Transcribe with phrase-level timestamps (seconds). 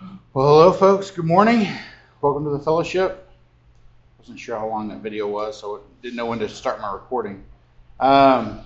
[0.00, 0.14] Well,
[0.46, 1.10] hello, folks.
[1.10, 1.66] Good morning.
[2.20, 3.28] Welcome to the fellowship.
[4.20, 7.42] Wasn't sure how long that video was, so didn't know when to start my recording.
[7.98, 8.60] Um,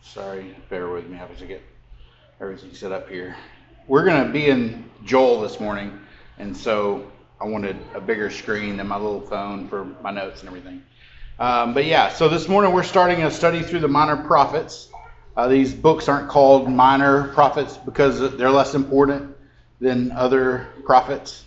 [0.00, 1.16] sorry, bear with me.
[1.16, 1.62] I have to get
[2.40, 3.36] everything set up here.
[3.86, 6.00] We're going to be in Joel this morning,
[6.38, 7.06] and so
[7.42, 10.82] I wanted a bigger screen than my little phone for my notes and everything.
[11.38, 14.88] Um, but yeah, so this morning we're starting a study through the minor prophets.
[15.38, 19.36] Uh, these books aren't called minor prophets because they're less important
[19.80, 21.44] than other prophets.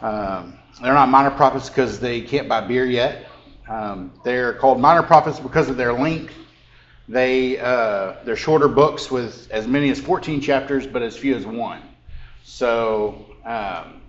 [0.00, 3.26] Um, they're not minor prophets because they can't buy beer yet.
[3.68, 6.32] Um, they're called minor prophets because of their length.
[7.08, 11.44] They uh, they're shorter books with as many as 14 chapters, but as few as
[11.44, 11.82] one.
[12.44, 14.00] So um,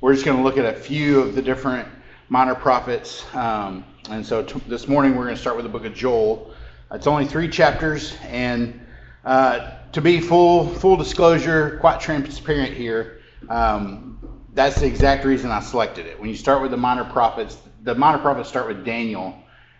[0.00, 1.86] we're just going to look at a few of the different
[2.30, 3.26] minor prophets.
[3.34, 6.54] Um, and so t- this morning we're going to start with the book of Joel.
[6.94, 8.78] It's only three chapters, and
[9.24, 14.18] uh, to be full full disclosure, quite transparent here, um,
[14.52, 16.20] that's the exact reason I selected it.
[16.20, 19.34] When you start with the minor prophets, the minor prophets start with Daniel,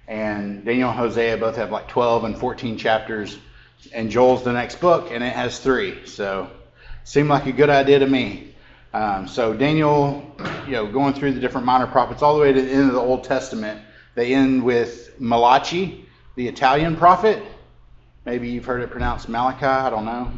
[0.09, 3.37] and Daniel and Hosea both have like 12 and 14 chapters,
[3.93, 6.07] and Joel's the next book, and it has three.
[6.07, 6.51] So,
[7.05, 8.55] seemed like a good idea to me.
[8.95, 12.63] Um, so Daniel, you know, going through the different minor prophets all the way to
[12.63, 13.83] the end of the Old Testament,
[14.15, 17.43] they end with Malachi the Italian prophet.
[18.25, 20.31] Maybe you've heard it pronounced Malachi, I don't know.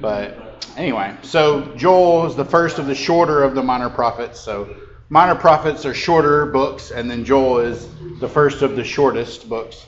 [0.00, 4.40] But anyway, so Joel is the first of the shorter of the minor prophets.
[4.40, 4.76] So
[5.08, 7.86] minor prophets are shorter books, and then Joel is
[8.18, 9.86] the first of the shortest books.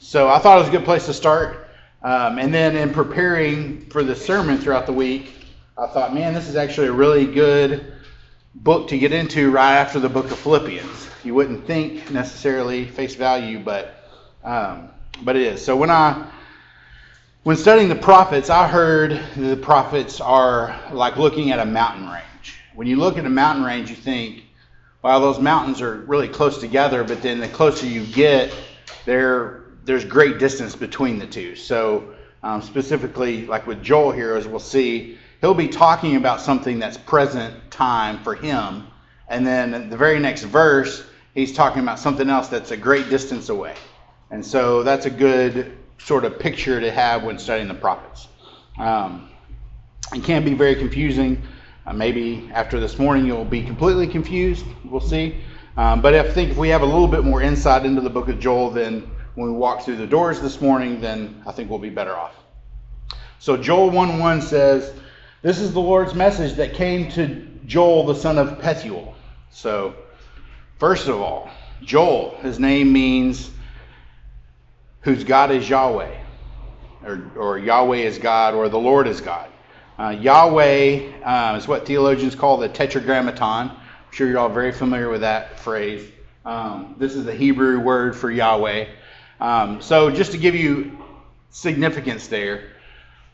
[0.00, 1.68] So I thought it was a good place to start.
[2.02, 5.32] Um, and then in preparing for the sermon throughout the week,
[5.76, 7.92] I thought, man, this is actually a really good
[8.54, 11.08] book to get into right after the book of Philippians.
[11.24, 14.05] You wouldn't think necessarily face value, but
[14.46, 14.90] um,
[15.22, 15.64] but it is.
[15.64, 16.30] So when I
[17.42, 22.58] when studying the prophets, I heard the prophets are like looking at a mountain range.
[22.74, 24.44] When you look at a mountain range, you think,
[25.02, 28.54] wow, those mountains are really close together, but then the closer you get,
[29.04, 31.54] there there's great distance between the two.
[31.54, 36.78] So um, specifically, like with Joel here, as we'll see, he'll be talking about something
[36.78, 38.86] that's present time for him,
[39.28, 41.04] and then the very next verse,
[41.34, 43.74] he's talking about something else that's a great distance away.
[44.30, 48.28] And so that's a good sort of picture to have when studying the prophets.
[48.78, 49.30] Um,
[50.14, 51.42] it can be very confusing.
[51.86, 54.66] Uh, maybe after this morning you'll be completely confused.
[54.84, 55.36] We'll see.
[55.76, 58.28] Um, but I think if we have a little bit more insight into the book
[58.28, 61.78] of Joel than when we walk through the doors this morning, then I think we'll
[61.78, 62.34] be better off.
[63.38, 64.92] So Joel 1:1 says,
[65.42, 69.12] "This is the Lord's message that came to Joel the son of Pethuel."
[69.50, 69.94] So,
[70.78, 71.50] first of all,
[71.82, 73.50] Joel, his name means
[75.06, 76.16] whose God is Yahweh,
[77.04, 79.48] or, or Yahweh is God, or the Lord is God.
[79.96, 83.70] Uh, Yahweh uh, is what theologians call the Tetragrammaton.
[83.70, 83.76] I'm
[84.10, 86.10] sure you're all very familiar with that phrase.
[86.44, 88.88] Um, this is the Hebrew word for Yahweh.
[89.40, 90.98] Um, so, just to give you
[91.50, 92.72] significance there,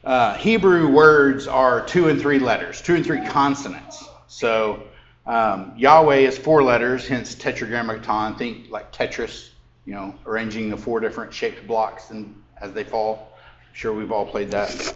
[0.04, 4.04] uh, Hebrew words are two and three letters, two and three consonants.
[4.28, 4.83] So,
[5.25, 8.37] um, Yahweh is four letters, hence Tetragrammaton.
[8.37, 9.52] Think like Tetris,
[9.84, 13.32] you know, arranging the four different shaped blocks and as they fall.
[13.37, 14.94] I'm sure we've all played that.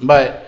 [0.00, 0.46] But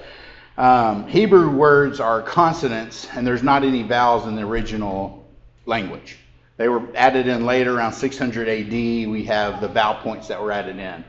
[0.57, 5.27] um, Hebrew words are consonants, and there's not any vowels in the original
[5.67, 6.19] language.
[6.57, 8.71] They were added in later, around 600 AD.
[8.71, 11.05] We have the vowel points that were added in.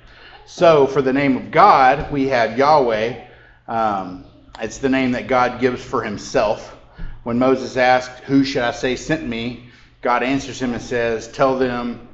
[0.46, 3.26] So for the name of God, we have Yahweh.
[3.68, 4.26] Um,
[4.62, 6.78] it's the name that God gives for himself.
[7.24, 9.70] When Moses asked, Who should I say sent me?
[10.02, 12.08] God answers him and says, Tell them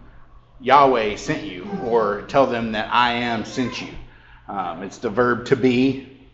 [0.60, 3.90] Yahweh sent you, or tell them that I am sent you.
[4.48, 6.28] Um, it's the verb to be.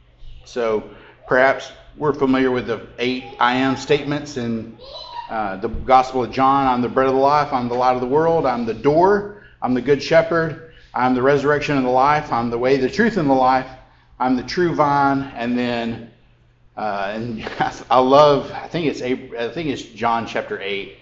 [0.46, 0.90] So
[1.28, 4.78] perhaps we're familiar with the eight I am statements in
[5.30, 8.02] uh, the Gospel of John I'm the bread of the life, I'm the light of
[8.02, 12.32] the world, I'm the door, I'm the good shepherd, I'm the resurrection and the life,
[12.32, 13.70] I'm the way, the truth, and the life,
[14.20, 16.12] I'm the true vine, and then.
[16.76, 17.44] Uh, and
[17.92, 18.52] I love.
[18.52, 20.98] I think it's I think it's John chapter eight.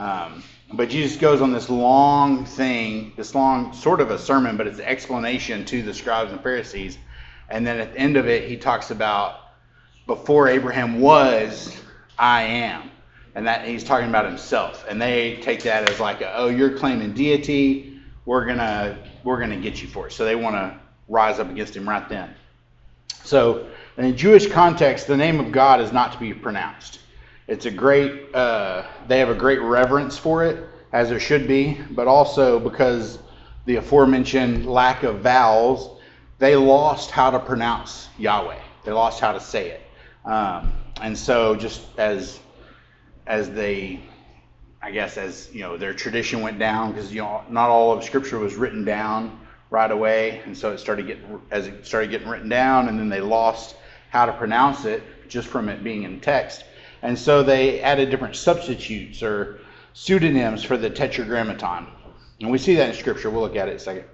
[0.00, 0.42] Um,
[0.72, 4.78] but Jesus goes on this long thing, this long sort of a sermon, but it's
[4.78, 6.96] an explanation to the scribes and Pharisees.
[7.50, 9.40] And then at the end of it, he talks about
[10.06, 11.76] before Abraham was,
[12.18, 12.90] I am.
[13.34, 14.86] And that he's talking about himself.
[14.88, 18.00] And they take that as like, a, oh, you're claiming deity.
[18.24, 20.12] We're gonna we're gonna get you for it.
[20.12, 22.34] So they want to rise up against him right then.
[23.22, 23.68] So
[23.98, 26.99] in Jewish context, the name of God is not to be pronounced.
[27.50, 31.80] It's a great, uh, they have a great reverence for it, as there should be,
[31.90, 33.18] but also because
[33.64, 36.00] the aforementioned lack of vowels,
[36.38, 38.60] they lost how to pronounce Yahweh.
[38.84, 39.82] They lost how to say it.
[40.24, 42.38] Um, and so just as
[43.26, 44.00] as they
[44.80, 48.04] I guess as you know their tradition went down because you know not all of
[48.04, 52.28] Scripture was written down right away, and so it started getting as it started getting
[52.28, 53.74] written down, and then they lost
[54.10, 56.64] how to pronounce it just from it being in text,
[57.02, 59.60] and so they added different substitutes or
[59.92, 61.86] pseudonyms for the Tetragrammaton,
[62.40, 63.30] and we see that in Scripture.
[63.30, 64.04] We'll look at it in a second.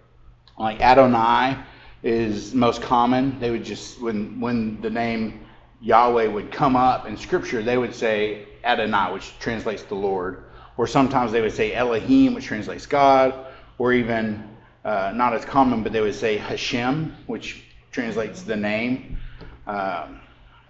[0.58, 1.58] Like Adonai
[2.02, 3.38] is most common.
[3.40, 5.46] They would just when when the name
[5.80, 10.44] Yahweh would come up in Scripture, they would say Adonai, which translates the Lord,
[10.76, 13.46] or sometimes they would say Elohim, which translates God,
[13.78, 19.18] or even uh, not as common, but they would say Hashem, which translates the name.
[19.66, 20.20] Um,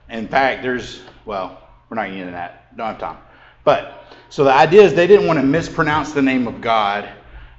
[0.09, 2.77] in fact, there's, well, we're not getting into that.
[2.77, 3.19] Don't have time.
[3.65, 7.09] But, so the idea is they didn't want to mispronounce the name of God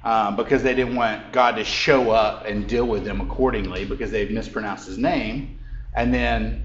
[0.04, 4.10] uh, because they didn't want God to show up and deal with them accordingly because
[4.10, 5.58] they've mispronounced his name.
[5.94, 6.64] And then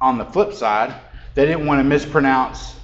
[0.00, 0.94] on the flip side,
[1.34, 2.76] they didn't want to mispronounce,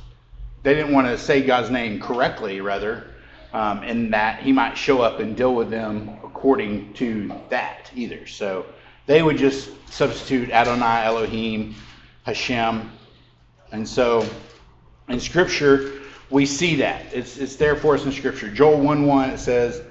[0.62, 3.08] they didn't want to say God's name correctly, rather,
[3.52, 8.26] um, in that he might show up and deal with them according to that either.
[8.26, 8.66] So
[9.06, 11.74] they would just substitute Adonai, Elohim,
[12.22, 12.90] Hashem.
[13.72, 14.28] And so
[15.08, 16.00] in Scripture,
[16.30, 17.06] we see that.
[17.12, 18.48] It's, it's there for us in Scripture.
[18.48, 19.82] Joel 1 1, it says,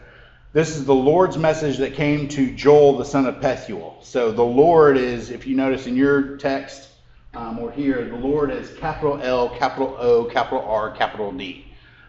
[0.54, 4.04] This is the Lord's message that came to Joel, the son of Pethuel.
[4.04, 6.90] So the Lord is, if you notice in your text
[7.34, 11.66] um, or here, the Lord is capital L, capital O, capital R, capital D.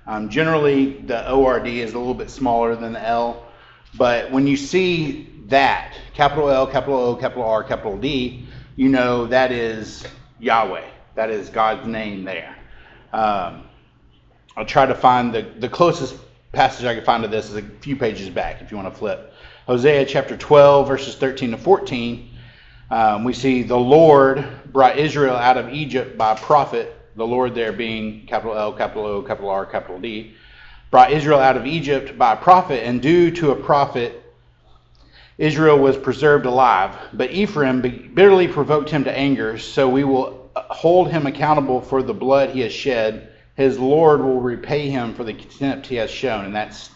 [0.06, 3.44] Um, generally, the ORD is a little bit smaller than the L,
[3.96, 8.46] but when you see that, capital L, capital O, capital R, capital D,
[8.76, 10.06] you know that is
[10.38, 10.88] Yahweh.
[11.14, 12.56] That is God's name there.
[13.12, 13.64] Um,
[14.56, 16.16] I'll try to find the, the closest
[16.52, 18.98] passage I can find to this is a few pages back if you want to
[18.98, 19.32] flip.
[19.66, 22.30] Hosea chapter 12, verses 13 to 14.
[22.90, 27.54] Um, we see the Lord brought Israel out of Egypt by a prophet the Lord
[27.54, 30.34] there being capital L, capital O, capital R, capital D,
[30.90, 34.22] brought Israel out of Egypt by a prophet, and due to a prophet,
[35.36, 36.96] Israel was preserved alive.
[37.12, 37.80] But Ephraim
[38.14, 42.60] bitterly provoked him to anger, so we will hold him accountable for the blood he
[42.60, 43.32] has shed.
[43.56, 46.90] His Lord will repay him for the contempt he has shown, and that's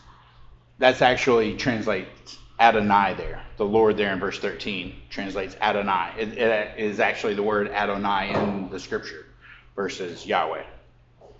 [0.78, 3.42] that's actually translates Adonai there.
[3.56, 6.12] The Lord there in verse 13 translates Adonai.
[6.18, 9.26] It, it is actually the word Adonai in the scripture
[9.76, 10.64] versus Yahweh.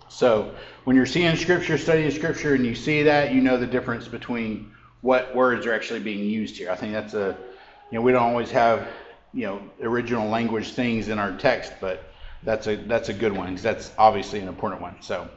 [0.07, 4.07] So when you're seeing scripture, studying scripture, and you see that, you know the difference
[4.07, 4.71] between
[5.01, 6.71] what words are actually being used here.
[6.71, 7.37] I think that's a,
[7.91, 8.87] you know, we don't always have,
[9.33, 12.11] you know, original language things in our text, but
[12.45, 14.95] that's a that's a good one because that's obviously an important one.
[15.01, 15.27] So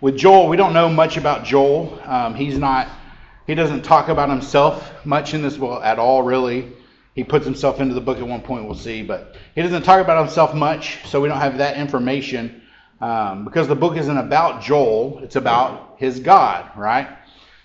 [0.00, 1.98] with Joel, we don't know much about Joel.
[2.04, 2.88] Um, he's not,
[3.46, 6.72] he doesn't talk about himself much in this book at all, really.
[7.14, 10.02] He puts himself into the book at one point, we'll see, but he doesn't talk
[10.02, 12.62] about himself much, so we don't have that information
[13.00, 17.08] um, because the book isn't about Joel, it's about his God, right?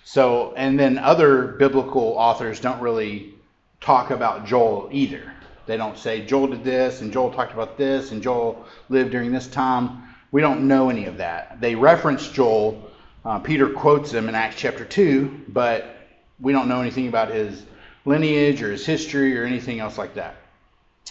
[0.04, 3.34] So, and then other biblical authors don't really
[3.82, 5.34] talk about Joel either.
[5.66, 9.32] They don't say Joel did this and Joel talked about this and Joel lived during
[9.32, 10.02] this time.
[10.30, 11.60] We don't know any of that.
[11.60, 12.90] They reference Joel.
[13.24, 15.96] Uh, Peter quotes him in Acts chapter 2, but
[16.40, 17.64] we don't know anything about his
[18.04, 20.36] lineage or his history or anything else like that.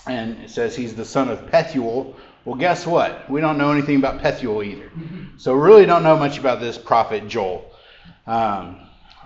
[0.08, 2.16] And it says he's the son of Pethuel.
[2.44, 3.30] Well, guess what?
[3.30, 4.92] We don't know anything about Pethuel either.
[5.38, 7.72] So we really don't know much about this prophet Joel.
[8.26, 8.78] Um,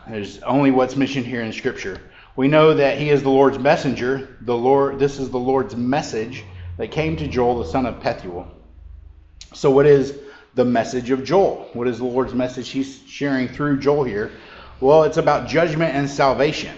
[0.08, 2.02] there's only what's mentioned here in Scripture.
[2.36, 4.36] We know that he is the Lord's messenger.
[4.42, 6.44] The Lord, this is the Lord's message
[6.78, 8.48] that came to Joel, the son of Pethuel.
[9.54, 10.18] So, what is
[10.54, 11.70] the message of Joel?
[11.74, 14.32] What is the Lord's message he's sharing through Joel here?
[14.82, 16.76] Well, it's about judgment and salvation.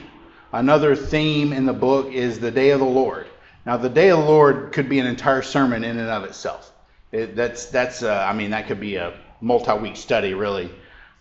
[0.54, 3.26] Another theme in the book is the day of the Lord.
[3.66, 6.72] Now, the day of the Lord could be an entire sermon in and of itself.
[7.12, 10.70] It, that's that's uh, I mean that could be a multi-week study really.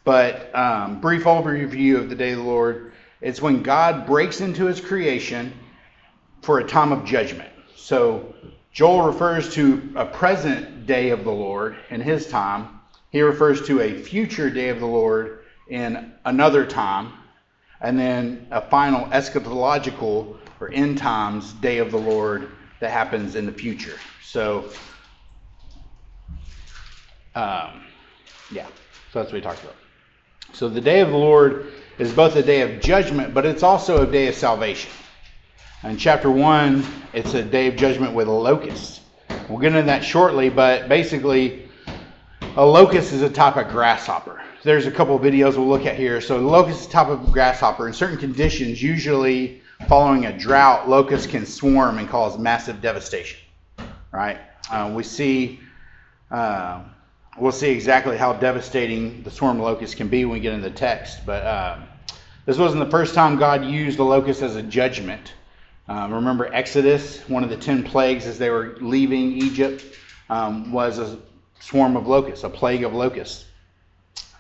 [0.05, 2.93] But um, brief overview of the day of the Lord.
[3.21, 5.53] It's when God breaks into His creation
[6.43, 7.51] for a time of judgment.
[7.75, 8.35] So
[8.73, 12.81] Joel refers to a present day of the Lord in His time.
[13.11, 17.13] He refers to a future day of the Lord in another time
[17.81, 23.47] and then a final eschatological or end times day of the Lord that happens in
[23.47, 23.99] the future.
[24.23, 24.71] So,
[27.35, 27.85] um,
[28.51, 28.67] yeah,
[29.13, 29.77] so that's what we talked about.
[30.53, 34.07] So the day of the Lord is both a day of judgment, but it's also
[34.07, 34.91] a day of salvation.
[35.85, 39.01] In chapter 1, it's a day of judgment with a locust.
[39.49, 41.69] We'll get into that shortly, but basically,
[42.57, 44.37] a locust is a type of grasshopper
[44.67, 46.21] there's a couple videos we'll look at here.
[46.21, 47.87] So locust is a type of grasshopper.
[47.87, 53.39] In certain conditions, usually following a drought, locusts can swarm and cause massive devastation.
[54.11, 54.39] right?
[54.69, 55.61] Uh, we see,
[56.33, 56.83] uh,
[57.39, 60.75] we'll see exactly how devastating the swarm locust can be when we get into the
[60.75, 61.25] text.
[61.27, 61.79] But uh,
[62.45, 65.35] this wasn't the first time God used the locust as a judgment.
[65.89, 69.85] Um, remember Exodus, one of the ten plagues as they were leaving Egypt,
[70.29, 71.19] um, was a
[71.61, 73.45] swarm of locusts, a plague of locusts.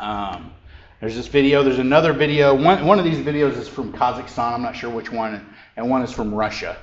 [0.00, 0.52] Um,
[1.00, 1.62] there's this video.
[1.62, 2.54] There's another video.
[2.54, 4.54] One, one of these videos is from Kazakhstan.
[4.54, 5.54] I'm not sure which one.
[5.76, 6.76] And one is from Russia.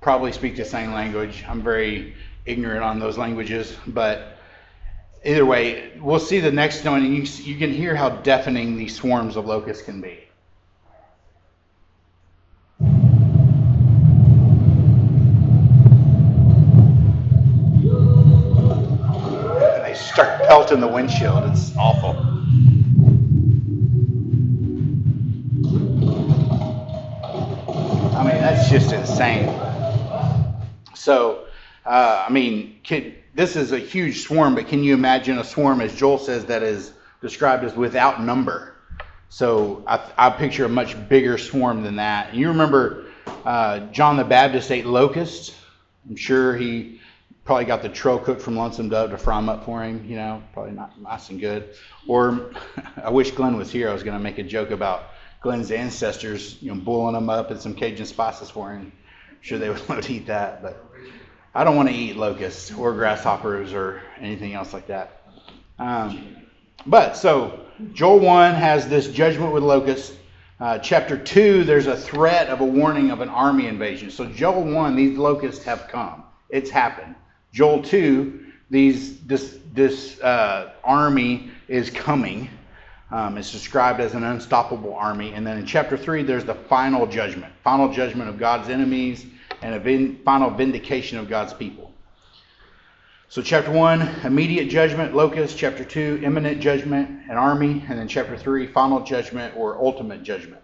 [0.00, 1.44] Probably speak the same language.
[1.46, 2.14] I'm very
[2.46, 3.76] ignorant on those languages.
[3.86, 4.33] But
[5.24, 7.04] either way, we'll see the next one.
[7.04, 10.20] And you, you can hear how deafening these swarms of locusts can be.
[12.80, 13.12] And
[19.84, 21.50] they start pelting the windshield.
[21.50, 22.16] It's awful.
[28.16, 29.48] I mean, that's just insane.
[30.94, 31.46] So,
[31.84, 35.80] uh, I mean, can, this is a huge swarm, but can you imagine a swarm,
[35.80, 38.74] as Joel says, that is described as without number?
[39.28, 42.34] So I, I picture a much bigger swarm than that.
[42.34, 43.06] You remember
[43.44, 45.54] uh, John the Baptist ate locusts?
[46.08, 47.00] I'm sure he
[47.44, 50.16] probably got the trail cook from Lonesome Dove to fry them up for him, you
[50.16, 51.74] know, probably not nice and good.
[52.06, 52.52] Or
[53.02, 53.90] I wish Glenn was here.
[53.90, 55.10] I was going to make a joke about
[55.40, 58.92] Glenn's ancestors, you know, boiling them up in some Cajun spices for him.
[59.30, 60.86] I'm sure they would love to eat that, but
[61.56, 65.22] I don't want to eat locusts or grasshoppers or anything else like that.
[65.78, 66.36] Um,
[66.84, 67.60] but so
[67.92, 70.16] Joel 1 has this judgment with locusts.
[70.58, 74.10] Uh, chapter 2, there's a threat of a warning of an army invasion.
[74.10, 76.24] So Joel 1, these locusts have come.
[76.48, 77.14] It's happened.
[77.52, 82.50] Joel 2, these, this, this uh, army is coming.
[83.12, 85.34] Um, it's described as an unstoppable army.
[85.34, 89.24] And then in chapter 3, there's the final judgment final judgment of God's enemies
[89.64, 91.90] and a final vindication of God's people.
[93.30, 95.56] So, chapter 1, immediate judgment, locust.
[95.56, 97.82] Chapter 2, imminent judgment, an army.
[97.88, 100.60] And then chapter 3, final judgment or ultimate judgment.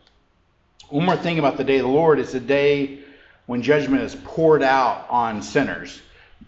[0.91, 2.99] One more thing about the day of the Lord is the day
[3.47, 6.03] when judgment is poured out on sinners.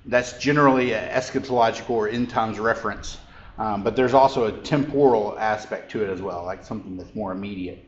[0.05, 3.17] That's generally an eschatological or end times reference.
[3.57, 7.33] Um, but there's also a temporal aspect to it as well, like something that's more
[7.33, 7.83] immediate.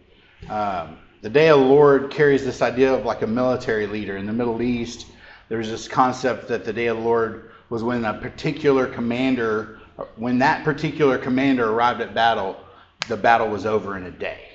[0.48, 4.18] Um, the day of the Lord carries this idea of like a military leader.
[4.18, 5.06] In the Middle East,
[5.48, 9.80] there's this concept that the day of the Lord was when a particular commander,
[10.16, 12.60] when that particular commander arrived at battle,
[13.08, 14.50] the battle was over in a day,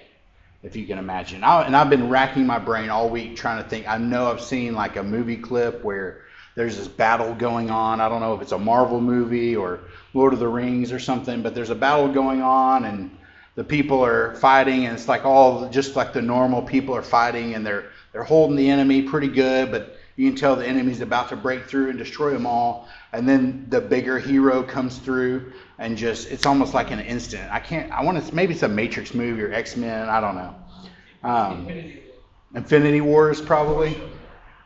[0.61, 1.43] if you can imagine.
[1.43, 3.87] I, and I've been racking my brain all week trying to think.
[3.87, 7.99] I know I've seen like a movie clip where there's this battle going on.
[7.99, 9.79] I don't know if it's a Marvel movie or
[10.13, 13.17] Lord of the Rings or something, but there's a battle going on and
[13.59, 17.55] the people are fighting and it's like all just like the normal people are fighting
[17.55, 21.27] and they're they're holding the enemy pretty good, but you can tell the enemy's about
[21.27, 22.87] to break through and destroy them all.
[23.11, 27.51] And then the bigger hero comes through and just it's almost like an instant.
[27.51, 30.55] I can't I want to maybe it's a Matrix movie or X-Men, I don't know.
[31.23, 31.67] Um,
[32.55, 34.01] Infinity Wars probably.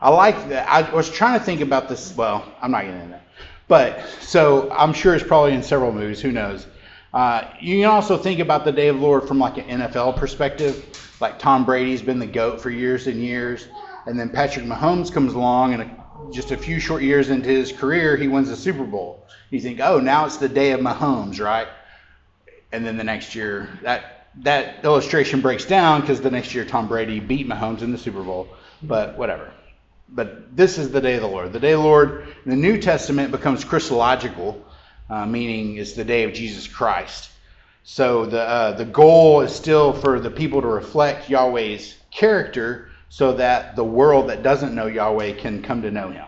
[0.01, 0.69] I like that.
[0.69, 2.15] I was trying to think about this.
[2.15, 3.25] Well, I'm not getting into that.
[3.67, 6.21] But so I'm sure it's probably in several movies.
[6.21, 6.67] Who knows?
[7.13, 10.17] Uh, you can also think about the Day of the Lord from like an NFL
[10.17, 11.15] perspective.
[11.21, 13.67] Like Tom Brady's been the goat for years and years,
[14.05, 15.91] and then Patrick Mahomes comes along, and
[16.33, 19.27] just a few short years into his career, he wins the Super Bowl.
[19.51, 21.67] You think, oh, now it's the day of Mahomes, right?
[22.71, 26.87] And then the next year, that that illustration breaks down because the next year Tom
[26.87, 28.47] Brady beat Mahomes in the Super Bowl.
[28.81, 29.51] But whatever
[30.13, 31.53] but this is the day of the Lord.
[31.53, 34.63] The day of the Lord in the New Testament becomes Christological,
[35.09, 37.29] uh, meaning it's the day of Jesus Christ.
[37.83, 43.33] So the uh, the goal is still for the people to reflect Yahweh's character, so
[43.33, 46.27] that the world that doesn't know Yahweh can come to know Him.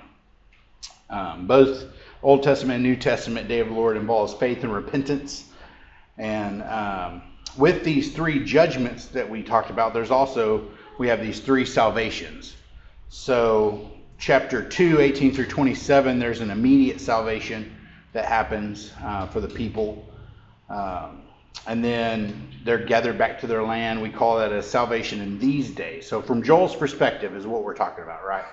[1.10, 1.86] Um, both
[2.22, 5.46] Old Testament and New Testament Day of the Lord involves faith and repentance,
[6.18, 7.22] and um,
[7.58, 10.68] with these three judgments that we talked about, there's also
[10.98, 12.56] we have these three salvations.
[13.10, 17.75] So, chapter 2, 18 through 27, there's an immediate salvation
[18.16, 20.08] that happens uh, for the people.
[20.70, 21.22] Um,
[21.68, 24.02] and then they're gathered back to their land.
[24.02, 26.08] We call that a salvation in these days.
[26.08, 28.46] So, from Joel's perspective, is what we're talking about, right?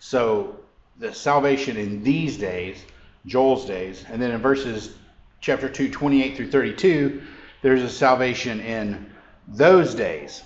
[0.00, 0.56] So,
[0.98, 2.76] the salvation in these days,
[3.24, 4.94] Joel's days, and then in verses
[5.40, 7.22] chapter 2, 28 through 32,
[7.62, 9.10] there's a salvation in
[9.48, 10.42] those days.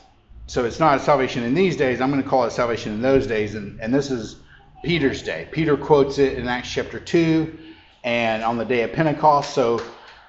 [0.47, 2.01] So it's not a salvation in these days.
[2.01, 3.55] I'm going to call it salvation in those days.
[3.57, 4.37] And, and this is
[4.85, 5.49] Peter's day.
[5.51, 7.59] Peter quotes it in Acts chapter 2
[8.05, 9.55] and on the day of Pentecost.
[9.55, 9.83] So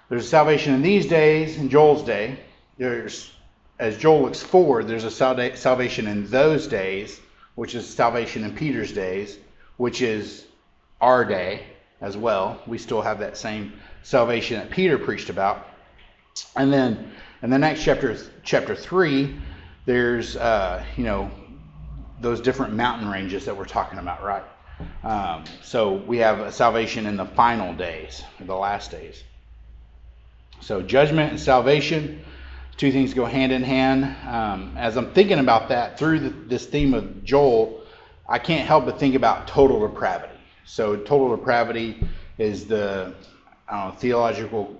[0.09, 2.37] there's salvation in these days, in Joel's day.
[2.77, 3.31] There's,
[3.79, 7.19] as Joel looks forward, there's a salvation in those days,
[7.55, 9.37] which is salvation in Peter's days,
[9.77, 10.45] which is
[10.99, 11.65] our day.
[12.01, 12.59] as well.
[12.67, 13.73] We still have that same
[14.03, 15.67] salvation that Peter preached about.
[16.55, 17.11] And then
[17.43, 19.35] in the next chapter, chapter three,
[19.85, 21.31] there's uh, you know
[22.19, 24.43] those different mountain ranges that we're talking about, right?
[25.03, 29.23] Um, so we have salvation in the final days, the last days.
[30.59, 32.23] So judgment and salvation,
[32.77, 34.05] two things go hand in hand.
[34.27, 37.81] Um, as I'm thinking about that through the, this theme of Joel,
[38.29, 40.33] I can't help but think about total depravity.
[40.65, 42.07] So total depravity
[42.37, 43.13] is the
[43.71, 44.75] know, theological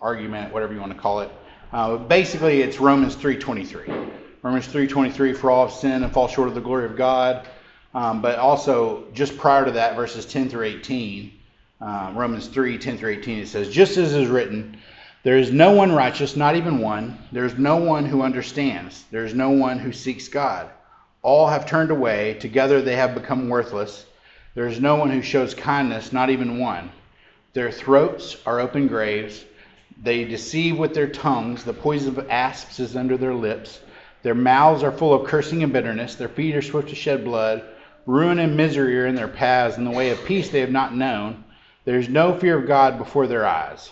[0.00, 1.30] argument, whatever you want to call it.
[1.72, 4.10] Uh, basically, it's Romans 3:23.
[4.42, 7.46] Romans 3:23, for all have sinned and fall short of the glory of God.
[7.96, 11.32] Um, but also, just prior to that, verses 10 through 18,
[11.80, 14.76] uh, Romans 3, 10 through 18, it says, Just as is written,
[15.22, 17.16] there is no one righteous, not even one.
[17.32, 19.02] There is no one who understands.
[19.10, 20.68] There is no one who seeks God.
[21.22, 22.34] All have turned away.
[22.34, 24.04] Together they have become worthless.
[24.54, 26.92] There is no one who shows kindness, not even one.
[27.54, 29.42] Their throats are open graves.
[30.02, 31.64] They deceive with their tongues.
[31.64, 33.80] The poison of asps is under their lips.
[34.22, 36.14] Their mouths are full of cursing and bitterness.
[36.14, 37.64] Their feet are swift to shed blood.
[38.06, 40.94] Ruin and misery are in their paths, and the way of peace they have not
[40.94, 41.44] known.
[41.84, 43.90] There is no fear of God before their eyes.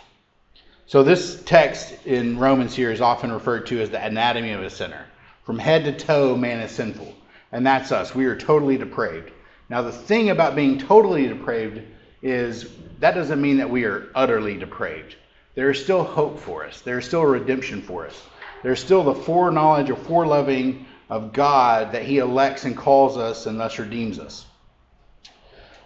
[0.86, 4.70] So, this text in Romans here is often referred to as the anatomy of a
[4.70, 5.04] sinner.
[5.42, 7.14] From head to toe, man is sinful.
[7.50, 8.14] And that's us.
[8.14, 9.30] We are totally depraved.
[9.68, 11.82] Now, the thing about being totally depraved
[12.22, 15.16] is that doesn't mean that we are utterly depraved.
[15.54, 18.22] There is still hope for us, there is still redemption for us.
[18.62, 23.58] There's still the foreknowledge or foreloving of God that He elects and calls us and
[23.58, 24.46] thus redeems us.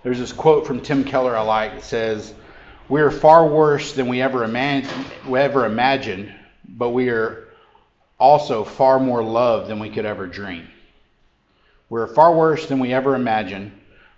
[0.02, 2.34] There's this quote from Tim Keller I like that says,
[2.88, 6.32] We are far worse than we ever, imagine, we ever imagined,
[6.68, 7.48] but we are
[8.18, 10.68] also far more loved than we could ever dream.
[11.88, 13.72] We're far worse than we ever imagined,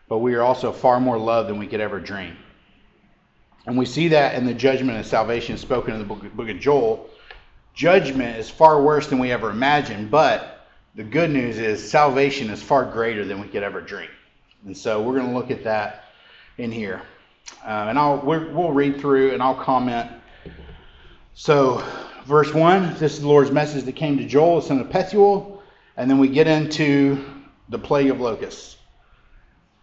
[0.09, 2.37] but we are also far more loved than we could ever dream.
[3.66, 6.58] And we see that in the judgment and salvation spoken in the book, book of
[6.58, 7.08] Joel.
[7.75, 10.59] Judgment is far worse than we ever imagined, but
[10.94, 14.10] the good news is salvation is far greater than we could ever dream.
[14.66, 16.04] And so we're going to look at that
[16.58, 17.02] in here.
[17.64, 20.10] Uh, and I'll we'll read through and I'll comment.
[21.34, 21.82] So,
[22.26, 25.60] verse 1, this is the Lord's message that came to Joel, the son of Pethuel.
[25.96, 27.24] And then we get into
[27.68, 28.76] the plague of locusts.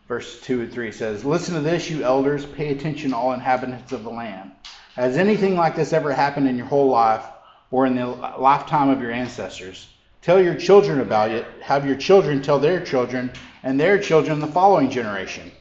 [0.07, 2.45] Verse 2 and 3 says, Listen to this, you elders.
[2.45, 4.51] Pay attention, all inhabitants of the land.
[4.95, 7.25] Has anything like this ever happened in your whole life
[7.71, 9.87] or in the lifetime of your ancestors?
[10.21, 11.45] Tell your children about it.
[11.61, 13.31] Have your children tell their children
[13.63, 15.51] and their children the following generation.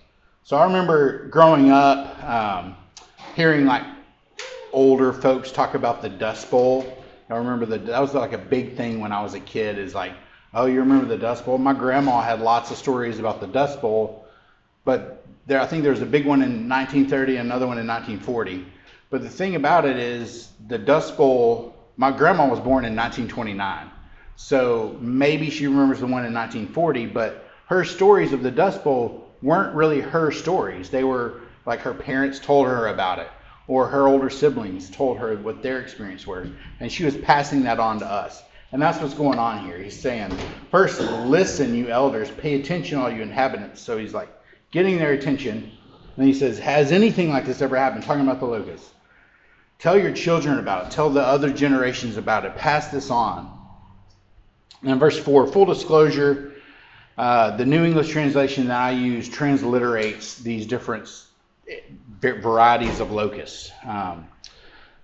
[0.45, 2.77] So I remember growing up um,
[3.35, 3.85] hearing like
[4.73, 6.87] older folks talk about the Dust Bowl.
[7.29, 9.79] I remember that that was like a big thing when I was a kid.
[9.79, 10.13] Is like,
[10.55, 11.59] oh, you remember the Dust Bowl?
[11.59, 14.27] My grandma had lots of stories about the Dust Bowl,
[14.85, 17.87] but there I think there was a big one in 1930 and another one in
[17.87, 18.67] 1940.
[19.11, 21.75] But the thing about it is the Dust Bowl.
[21.97, 23.91] My grandma was born in 1929.
[24.37, 29.35] So maybe she remembers the one in 1940, but her stories of the Dust Bowl
[29.43, 30.91] weren't really her stories.
[30.91, 33.29] They were like her parents told her about it,
[33.67, 36.49] or her older siblings told her what their experience were,
[36.81, 38.43] and she was passing that on to us.
[38.73, 39.79] And that's what's going on here.
[39.79, 40.31] He's saying,
[40.71, 43.81] first, listen, you elders, pay attention, all you inhabitants.
[43.81, 44.29] So he's like
[44.71, 45.73] getting their attention.
[46.17, 48.05] And he says, Has anything like this ever happened?
[48.05, 48.93] Talking about the locusts.
[49.79, 50.91] Tell your children about it.
[50.91, 52.57] Tell the other generations about it.
[52.57, 53.56] Pass this on.
[54.83, 56.55] And verse 4, full disclosure,
[57.17, 61.09] uh, the New English translation that I use transliterates these different
[62.21, 63.71] varieties of locusts.
[63.85, 64.29] Um,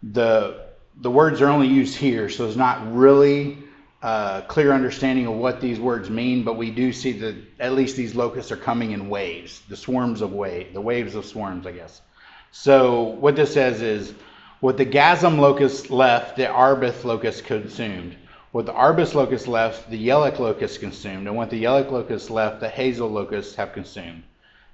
[0.03, 0.67] the,
[1.01, 3.59] the words are only used here, so it's not really
[4.03, 7.97] a clear understanding of what these words mean, but we do see that at least
[7.97, 11.73] these locusts are coming in waves, the swarms of waves, the waves of swarms, I
[11.73, 12.03] guess.
[12.51, 14.13] So what this says is,
[14.61, 18.17] what the Gazam locust left, the Arbith locust consumed.
[18.53, 22.61] What the Arbus locust left, the yellow locust consumed, and what the yellow locust left,
[22.61, 24.25] the Hazel locusts have consumed.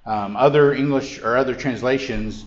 [0.05, 2.43] Um, other English or other translations,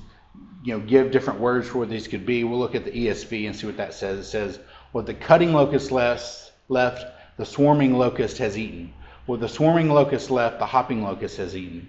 [0.62, 2.44] you know, give different words for what these could be.
[2.44, 4.18] We'll look at the ESV and see what that says.
[4.18, 4.58] It says,
[4.92, 7.06] "What the cutting locust left, left
[7.38, 8.92] the swarming locust has eaten.
[9.24, 11.88] What the swarming locust left, the hopping locust has eaten.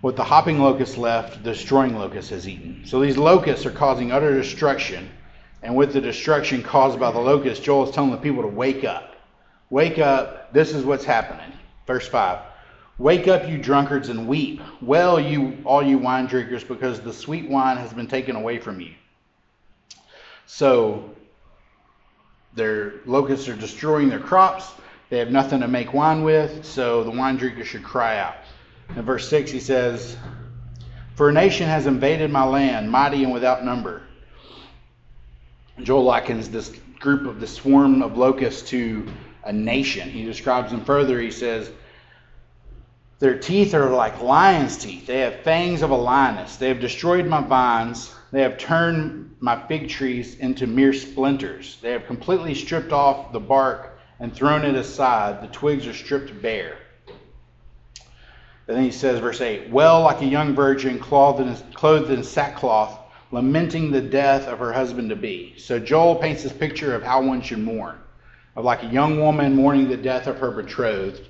[0.00, 4.12] What the hopping locust left, the destroying locust has eaten." So these locusts are causing
[4.12, 5.10] utter destruction
[5.62, 8.84] and with the destruction caused by the locust, Joel is telling the people to wake
[8.84, 9.16] up.
[9.68, 10.52] Wake up.
[10.52, 11.52] This is what's happening.
[11.86, 12.40] Verse 5.
[12.98, 14.60] Wake up, you drunkards, and weep.
[14.82, 18.80] Well, you all you wine drinkers, because the sweet wine has been taken away from
[18.80, 18.92] you.
[20.46, 21.10] So
[22.54, 24.70] their locusts are destroying their crops.
[25.08, 28.34] They have nothing to make wine with, so the wine drinkers should cry out.
[28.96, 30.16] In verse 6, he says,
[31.14, 34.02] For a nation has invaded my land, mighty and without number.
[35.84, 39.06] Joel likens this group of the swarm of locusts to
[39.44, 40.08] a nation.
[40.08, 41.20] He describes them further.
[41.20, 41.70] He says,
[43.18, 45.06] Their teeth are like lion's teeth.
[45.06, 46.56] They have fangs of a lioness.
[46.56, 48.14] They have destroyed my vines.
[48.32, 51.78] They have turned my fig trees into mere splinters.
[51.80, 55.42] They have completely stripped off the bark and thrown it aside.
[55.42, 56.76] The twigs are stripped bare.
[58.68, 62.22] And then he says, verse 8, Well, like a young virgin clothed in, clothed in
[62.22, 62.99] sackcloth,
[63.32, 65.54] lamenting the death of her husband to be.
[65.56, 67.98] So Joel paints this picture of how one should mourn,
[68.56, 71.28] of like a young woman mourning the death of her betrothed.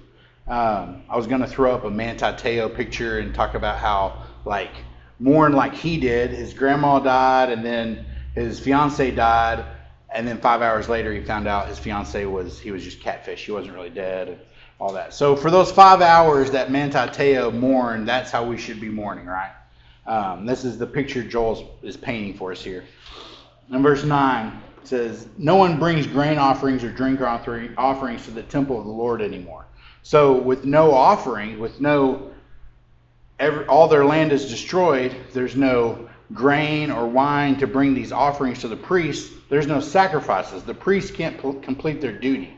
[0.48, 4.24] Um, I was going to throw up a Manti Te'o picture and talk about how,
[4.44, 4.72] like,
[5.18, 6.30] mourn like he did.
[6.30, 9.64] His grandma died, and then his fiance died,
[10.12, 13.44] and then five hours later he found out his fiance was he was just catfish.
[13.44, 14.40] He wasn't really dead
[14.80, 15.12] all that.
[15.12, 19.26] So for those five hours that Manti Te'o mourned, that's how we should be mourning,
[19.26, 19.52] right?
[20.11, 22.83] Um, this is the picture Joel is painting for us here.
[23.70, 28.42] In verse 9, it says, No one brings grain offerings or drink offerings to the
[28.42, 29.66] temple of the Lord anymore.
[30.03, 32.33] So with no offering, with no,
[33.38, 38.59] every, all their land is destroyed, there's no grain or wine to bring these offerings
[38.62, 40.64] to the priests, there's no sacrifices.
[40.64, 42.53] The priests can't complete their duty.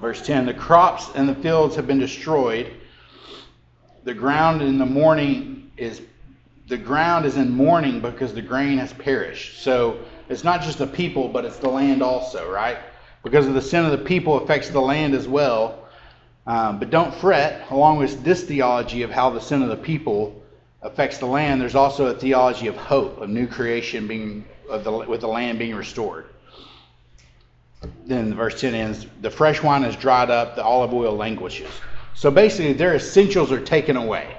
[0.00, 2.78] Verse 10 The crops and the fields have been destroyed.
[4.04, 6.02] The ground in the mourning is
[6.68, 9.62] the ground is in mourning because the grain has perished.
[9.62, 12.78] So it's not just the people, but it's the land also, right?
[13.22, 15.86] Because of the sin of the people affects the land as well.
[16.46, 20.42] Um, but don't fret, along with this theology of how the sin of the people
[20.82, 24.90] affects the land, there's also a theology of hope, of new creation being, of the,
[24.90, 26.26] with the land being restored
[28.06, 31.70] then verse 10 ends the fresh wine is dried up, the olive oil languishes.
[32.14, 34.36] So basically, their essentials are taken away.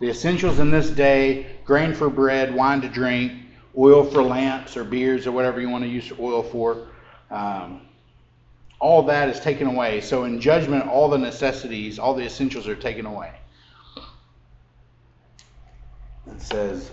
[0.00, 3.32] The essentials in this day grain for bread, wine to drink,
[3.76, 6.88] oil for lamps or beers or whatever you want to use oil for.
[7.30, 7.82] Um,
[8.78, 10.00] all that is taken away.
[10.00, 13.32] So in judgment, all the necessities, all the essentials are taken away.
[16.26, 16.90] It says,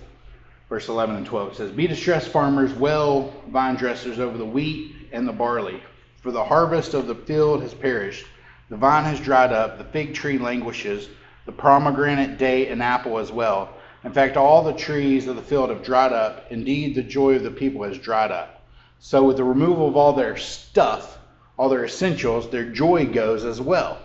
[0.69, 4.95] verse 11 and 12, it says, Be distressed, farmers, well vine dressers over the wheat
[5.11, 5.81] and the barley
[6.21, 8.25] for the harvest of the field has perished,
[8.71, 11.09] the vine has dried up, the fig tree languishes,
[11.45, 13.73] the pomegranate, date, and apple as well.
[14.05, 16.45] In fact, all the trees of the field have dried up.
[16.51, 18.63] Indeed, the joy of the people has dried up.
[18.99, 21.19] So, with the removal of all their stuff,
[21.57, 23.99] all their essentials, their joy goes as well.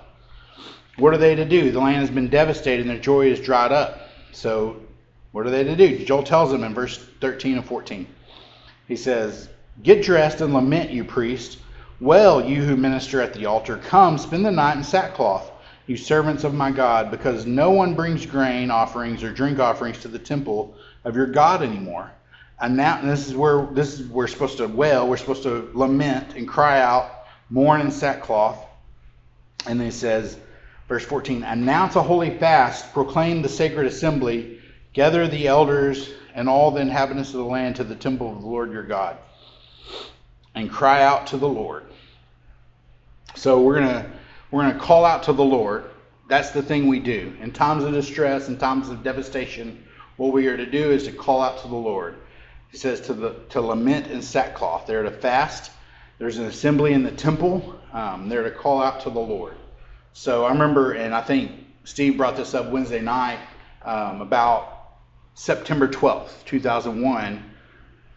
[0.96, 1.70] What are they to do?
[1.70, 4.00] The land has been devastated and their joy is dried up.
[4.32, 4.80] So,
[5.30, 6.04] what are they to do?
[6.04, 8.04] Joel tells them in verse 13 and 14.
[8.88, 9.48] He says,
[9.84, 11.58] Get dressed and lament, you priests.
[12.00, 15.50] Well, you who minister at the altar, come, spend the night in sackcloth,
[15.86, 20.08] you servants of my God, because no one brings grain offerings or drink offerings to
[20.08, 22.10] the temple of your God anymore.
[22.60, 25.70] And now and this is where this is we're supposed to wail, we're supposed to
[25.72, 27.10] lament and cry out,
[27.48, 28.62] mourn in sackcloth.
[29.66, 30.36] And then he says,
[30.88, 34.60] verse 14, announce a holy fast, proclaim the sacred assembly,
[34.92, 38.46] gather the elders and all the inhabitants of the land to the temple of the
[38.46, 39.16] Lord your God
[40.56, 41.84] and cry out to the Lord.
[43.36, 44.10] So we're gonna
[44.50, 45.84] we're gonna call out to the Lord.
[46.28, 49.84] That's the thing we do in times of distress, and times of devastation.
[50.16, 52.16] What we are to do is to call out to the Lord.
[52.72, 54.86] He says to the to lament in sackcloth.
[54.86, 55.70] They're to fast.
[56.18, 57.78] There's an assembly in the temple.
[57.92, 59.54] Um, they're to call out to the Lord.
[60.14, 61.52] So I remember, and I think
[61.84, 63.38] Steve brought this up Wednesday night
[63.84, 64.94] um, about
[65.34, 67.44] September 12th, 2001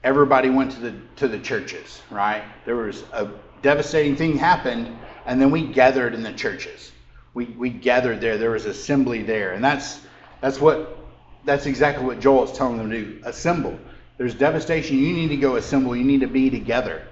[0.03, 2.43] everybody went to the to the churches, right?
[2.65, 3.29] There was a
[3.61, 6.91] devastating thing happened, and then we gathered in the churches.
[7.33, 8.37] We we gathered there.
[8.37, 10.01] There was assembly there, and that's
[10.41, 10.97] that's what
[11.45, 13.21] that's exactly what Joel is telling them to do.
[13.23, 13.79] Assemble.
[14.17, 14.97] There's devastation.
[14.97, 15.95] You need to go assemble.
[15.95, 17.03] You need to be together.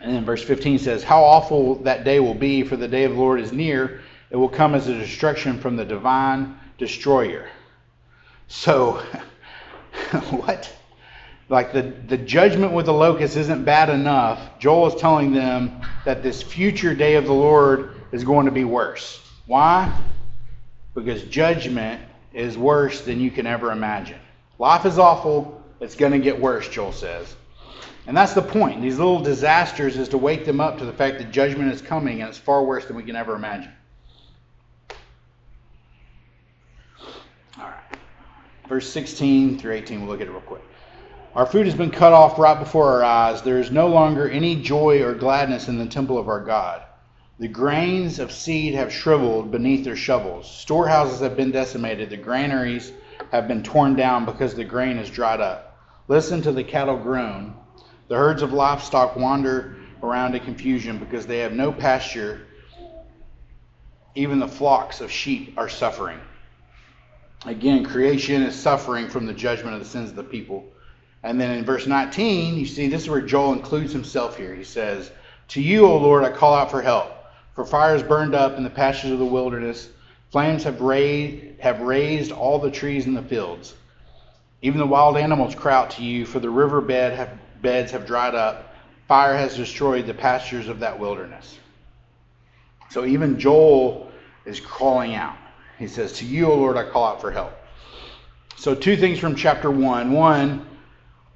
[0.00, 3.12] And then verse 15 says, How awful that day will be, for the day of
[3.12, 4.00] the Lord is near.
[4.30, 7.48] It will come as a destruction from the divine destroyer.
[8.46, 9.02] So,
[10.30, 10.72] what?
[11.48, 14.58] Like the, the judgment with the locust isn't bad enough.
[14.58, 18.64] Joel is telling them that this future day of the Lord is going to be
[18.64, 19.20] worse.
[19.46, 19.92] Why?
[20.94, 22.02] Because judgment
[22.34, 24.18] is worse than you can ever imagine.
[24.58, 27.34] Life is awful, it's going to get worse, Joel says.
[28.06, 28.82] And that's the point.
[28.82, 32.20] These little disasters is to wake them up to the fact that judgment is coming
[32.20, 33.72] and it's far worse than we can ever imagine.
[37.58, 37.98] All right.
[38.68, 40.62] Verse 16 through 18, we'll look at it real quick.
[41.38, 43.42] Our food has been cut off right before our eyes.
[43.42, 46.82] There is no longer any joy or gladness in the temple of our God.
[47.38, 50.50] The grains of seed have shriveled beneath their shovels.
[50.50, 52.10] Storehouses have been decimated.
[52.10, 52.90] The granaries
[53.30, 55.78] have been torn down because the grain is dried up.
[56.08, 57.54] Listen to the cattle groan.
[58.08, 62.48] The herds of livestock wander around in confusion because they have no pasture.
[64.16, 66.18] Even the flocks of sheep are suffering.
[67.46, 70.64] Again, creation is suffering from the judgment of the sins of the people.
[71.22, 74.54] And then in verse 19, you see this is where Joel includes himself here.
[74.54, 75.10] He says,
[75.48, 77.12] To you, O Lord, I call out for help.
[77.54, 79.88] For fires burned up in the pastures of the wilderness.
[80.30, 83.74] Flames have razed, have razed all the trees in the fields.
[84.62, 87.30] Even the wild animals cry out to you, for the river bed have,
[87.62, 88.74] beds have dried up.
[89.08, 91.58] Fire has destroyed the pastures of that wilderness.
[92.90, 94.10] So even Joel
[94.44, 95.36] is calling out.
[95.78, 97.52] He says, To you, O Lord, I call out for help.
[98.56, 100.10] So, two things from chapter 1.
[100.10, 100.66] One,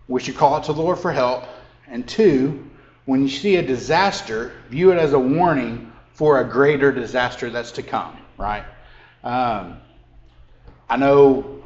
[0.08, 1.44] we should call out to the Lord for help.
[1.86, 2.70] And two,
[3.04, 7.72] when you see a disaster, view it as a warning for a greater disaster that's
[7.72, 8.64] to come, right?
[9.24, 9.78] Um,
[10.88, 11.64] I know,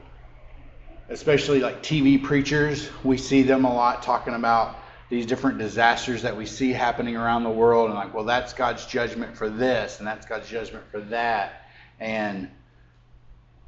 [1.08, 4.76] especially like TV preachers, we see them a lot talking about
[5.08, 8.86] these different disasters that we see happening around the world, and like, well, that's God's
[8.86, 11.68] judgment for this, and that's God's judgment for that,
[12.00, 12.50] and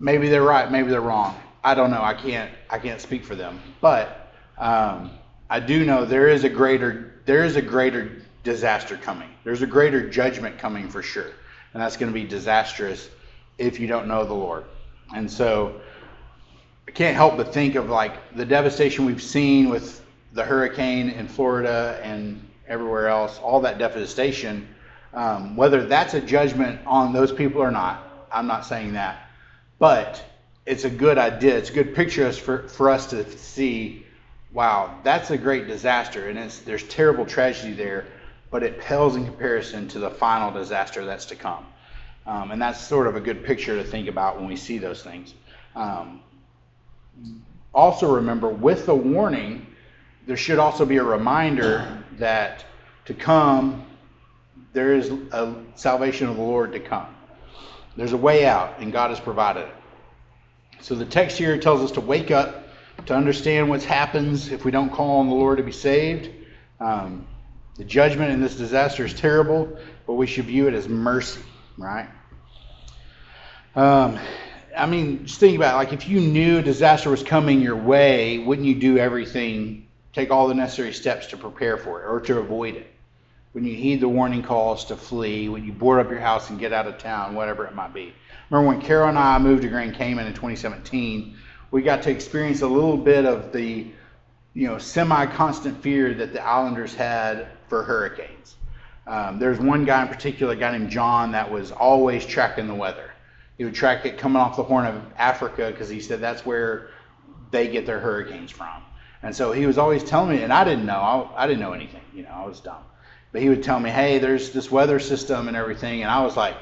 [0.00, 1.38] maybe they're right, maybe they're wrong.
[1.62, 2.02] I don't know.
[2.02, 2.50] I can't.
[2.70, 4.17] I can't speak for them, but
[4.58, 5.10] um,
[5.50, 8.10] I do know there is a greater there is a greater
[8.42, 9.28] disaster coming.
[9.44, 11.30] There's a greater judgment coming for sure.
[11.74, 13.10] And that's going to be disastrous
[13.58, 14.64] if you don't know the Lord.
[15.14, 15.78] And so
[16.86, 21.28] I can't help but think of like the devastation we've seen with the hurricane in
[21.28, 24.66] Florida and everywhere else, all that devastation.
[25.12, 29.28] Um, whether that's a judgment on those people or not, I'm not saying that.
[29.78, 30.22] But
[30.64, 31.58] it's a good idea.
[31.58, 34.06] It's a good picture for, for us to see
[34.52, 36.28] wow, that's a great disaster.
[36.28, 38.06] And it's, there's terrible tragedy there
[38.50, 41.66] but it pales in comparison to the final disaster that's to come.
[42.26, 45.02] Um, and that's sort of a good picture to think about when we see those
[45.02, 45.34] things.
[45.74, 46.20] Um,
[47.74, 49.66] also, remember with the warning,
[50.26, 52.64] there should also be a reminder that
[53.06, 53.84] to come,
[54.72, 57.06] there is a salvation of the Lord to come.
[57.96, 59.74] There's a way out, and God has provided it.
[60.80, 62.67] So the text here tells us to wake up,
[63.06, 66.30] to understand what happens if we don't call on the Lord to be saved.
[66.80, 67.26] Um,
[67.76, 71.40] the judgment in this disaster is terrible, but we should view it as mercy,
[71.76, 72.08] right?
[73.76, 74.18] Um,
[74.76, 75.76] I mean, just think about it.
[75.76, 80.30] Like, if you knew a disaster was coming your way, wouldn't you do everything, take
[80.30, 82.92] all the necessary steps to prepare for it or to avoid it?
[83.52, 86.58] When you heed the warning calls to flee, when you board up your house and
[86.58, 88.12] get out of town, whatever it might be.
[88.50, 91.36] Remember when Carol and I moved to Grand Cayman in 2017,
[91.70, 93.86] we got to experience a little bit of the
[94.54, 98.56] you know, semi-constant fear that the Islanders had for hurricanes.
[99.06, 102.74] Um, there's one guy in particular, a guy named John, that was always tracking the
[102.74, 103.10] weather.
[103.56, 106.90] He would track it coming off the Horn of Africa because he said that's where
[107.50, 108.82] they get their hurricanes from.
[109.22, 111.72] And so he was always telling me, and I didn't know, I, I didn't know
[111.72, 112.82] anything, you know, I was dumb.
[113.32, 116.36] But he would tell me, hey, there's this weather system and everything, and I was
[116.36, 116.56] like,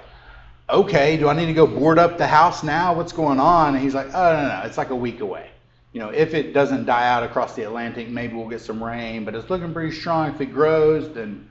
[0.69, 2.95] okay, do I need to go board up the house now?
[2.95, 3.75] What's going on?
[3.75, 5.51] And he's like, oh, no, no, it's like a week away
[5.97, 9.25] you know, if it doesn't die out across the Atlantic, maybe we'll get some rain,
[9.25, 10.29] but it's looking pretty strong.
[10.29, 11.49] If it grows, then,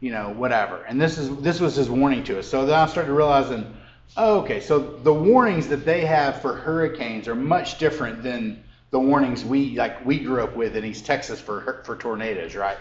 [0.00, 0.82] you know, whatever.
[0.84, 2.46] And this is this was his warning to us.
[2.46, 3.70] So then I started realizing,
[4.16, 8.98] oh, okay, so the warnings that they have for hurricanes are much different than the
[8.98, 12.78] warnings we like we grew up with in East Texas for for tornadoes, right?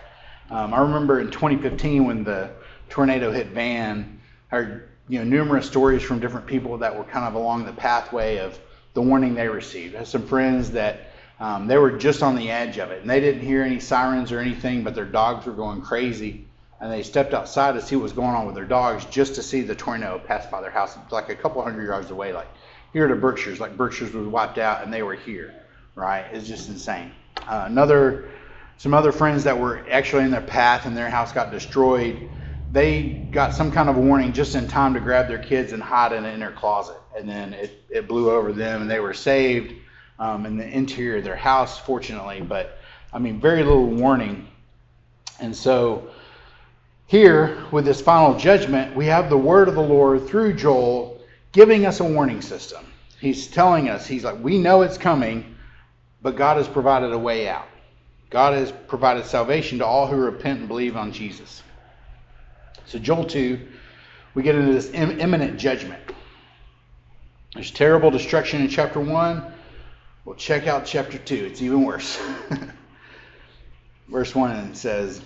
[0.49, 2.51] Um, I remember in 2015 when the
[2.87, 7.35] tornado hit Van, heard you know numerous stories from different people that were kind of
[7.35, 8.59] along the pathway of
[8.93, 9.95] the warning they received.
[9.95, 13.09] I had some friends that um, they were just on the edge of it, and
[13.09, 16.45] they didn't hear any sirens or anything, but their dogs were going crazy.
[16.79, 19.43] And they stepped outside to see what was going on with their dogs just to
[19.43, 22.33] see the tornado pass by their house, like a couple hundred yards away.
[22.33, 22.47] Like
[22.93, 25.53] here to Berkshires, like Berkshires was wiped out, and they were here.
[25.95, 26.25] Right?
[26.31, 27.11] It's just insane.
[27.47, 28.29] Uh, another,
[28.77, 32.29] some other friends that were actually in their path, and their house got destroyed
[32.71, 36.13] they got some kind of warning just in time to grab their kids and hide
[36.13, 36.97] in, in their closet.
[37.17, 39.73] And then it, it blew over them and they were saved
[40.19, 42.41] um, in the interior of their house, fortunately.
[42.41, 42.77] But
[43.11, 44.47] I mean, very little warning.
[45.39, 46.09] And so
[47.07, 51.19] here, with this final judgment, we have the word of the Lord through Joel
[51.51, 52.85] giving us a warning system.
[53.19, 55.55] He's telling us, He's like, we know it's coming,
[56.21, 57.67] but God has provided a way out.
[58.29, 61.61] God has provided salvation to all who repent and believe on Jesus.
[62.85, 63.59] So, Joel 2,
[64.33, 66.01] we get into this imminent judgment.
[67.53, 69.43] There's terrible destruction in chapter 1.
[70.23, 71.35] Well, check out chapter 2.
[71.35, 72.19] It's even worse.
[74.07, 75.21] Verse 1 says,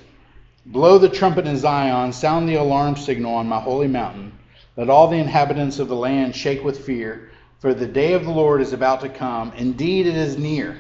[0.66, 4.32] Blow the trumpet in Zion, sound the alarm signal on my holy mountain.
[4.78, 8.32] Let all the inhabitants of the land shake with fear, for the day of the
[8.32, 9.54] Lord is about to come.
[9.54, 10.78] Indeed, it is near.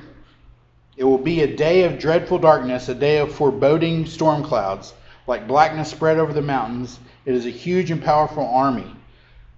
[0.97, 4.93] It will be a day of dreadful darkness, a day of foreboding storm clouds,
[5.27, 6.99] like blackness spread over the mountains.
[7.25, 8.95] It is a huge and powerful army.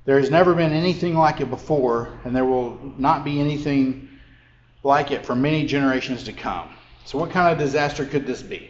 [0.06, 4.08] There has never been anything like it before, and there will not be anything
[4.84, 6.70] like it for many generations to come.
[7.06, 8.70] So, what kind of disaster could this be?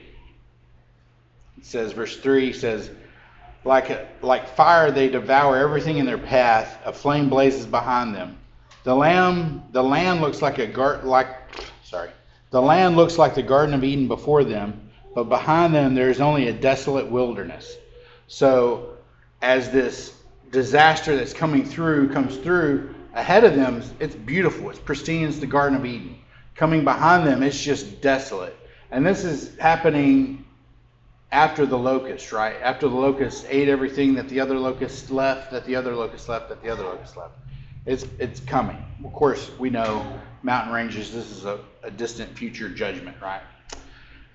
[1.58, 2.90] It says, verse 3 says,
[3.64, 6.80] like, a, like fire, they devour everything in their path.
[6.86, 8.38] A flame blazes behind them.
[8.84, 11.28] The lamb, the land looks like a gar- like,
[11.84, 12.10] sorry,
[12.52, 14.87] the land looks like the Garden of Eden before them,
[15.18, 17.76] but behind them there is only a desolate wilderness.
[18.28, 18.98] So,
[19.42, 20.14] as this
[20.52, 24.70] disaster that's coming through comes through, ahead of them, it's beautiful.
[24.70, 25.28] It's pristine.
[25.28, 26.20] It's the Garden of Eden.
[26.54, 28.56] Coming behind them, it's just desolate.
[28.92, 30.46] And this is happening
[31.32, 32.58] after the locust, right?
[32.62, 36.48] After the locust ate everything that the other locust left, that the other locust left,
[36.50, 37.34] that the other locust left.
[37.88, 38.78] It's, it's coming.
[39.04, 40.06] Of course, we know
[40.44, 43.42] mountain ranges, this is a, a distant future judgment, right?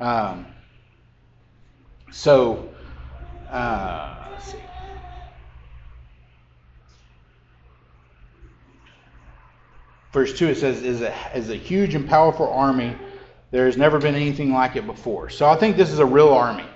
[0.01, 0.47] Um,
[2.13, 2.69] so,
[3.51, 4.59] uh, let's see.
[10.13, 12.97] Verse 2 it says, is a, is a huge and powerful army.
[13.51, 15.31] There has never been anything like it before.
[15.31, 16.67] So I think this is a real army.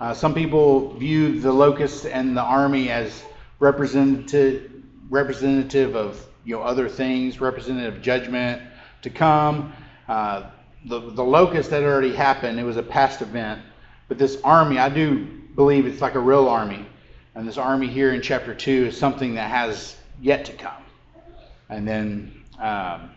[0.00, 3.22] Uh, some people view the locust and the army as
[3.58, 4.72] representative
[5.10, 8.62] representative of you know other things, representative of judgment
[9.02, 9.72] to come.
[10.08, 10.50] Uh,
[10.86, 13.60] the the locust that already happened; it was a past event.
[14.10, 16.84] But this army, I do believe it's like a real army,
[17.36, 20.82] and this army here in chapter two is something that has yet to come.
[21.68, 23.10] And then, um,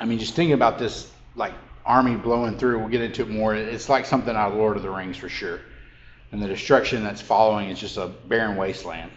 [0.00, 2.80] I mean, just thinking about this, like army blowing through.
[2.80, 3.54] We'll get into it more.
[3.54, 5.60] It's like something out of Lord of the Rings for sure.
[6.32, 9.12] And the destruction that's following is just a barren wasteland.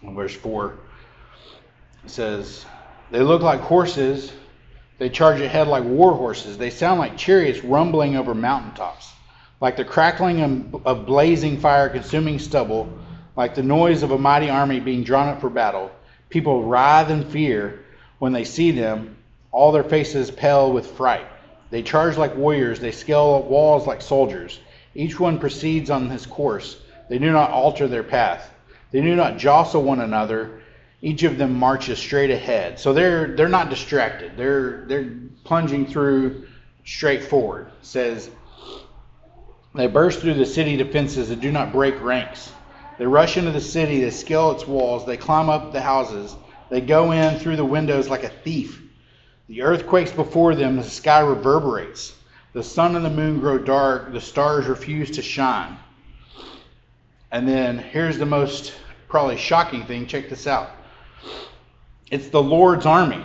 [0.00, 0.78] In verse 4,
[2.06, 2.64] it says,
[3.10, 4.32] They look like horses.
[4.98, 6.58] They charge ahead like war horses.
[6.58, 9.12] They sound like chariots rumbling over mountaintops,
[9.60, 12.88] like the crackling of blazing fire consuming stubble,
[13.36, 15.90] like the noise of a mighty army being drawn up for battle.
[16.30, 17.84] People writhe in fear
[18.18, 19.16] when they see them
[19.52, 21.26] all their faces pale with fright.
[21.70, 24.58] They charge like warriors, they scale walls like soldiers.
[24.94, 26.76] Each one proceeds on his course.
[27.08, 28.50] They do not alter their path.
[28.90, 30.60] They do not jostle one another.
[31.00, 32.78] Each of them marches straight ahead.
[32.80, 34.36] So they're they're not distracted.
[34.36, 35.12] They're they're
[35.44, 36.46] plunging through
[36.84, 37.68] straight forward.
[37.80, 38.30] It says
[39.74, 42.50] they burst through the city defenses and do not break ranks.
[42.98, 46.34] They rush into the city, they scale its walls, they climb up the houses,
[46.68, 48.82] they go in through the windows like a thief.
[49.46, 52.14] The earth quakes before them, the sky reverberates.
[52.54, 55.76] The sun and the moon grow dark, the stars refuse to shine.
[57.30, 58.74] And then here's the most
[59.08, 60.06] probably shocking thing.
[60.06, 60.70] Check this out.
[62.10, 63.24] It's the Lord's army.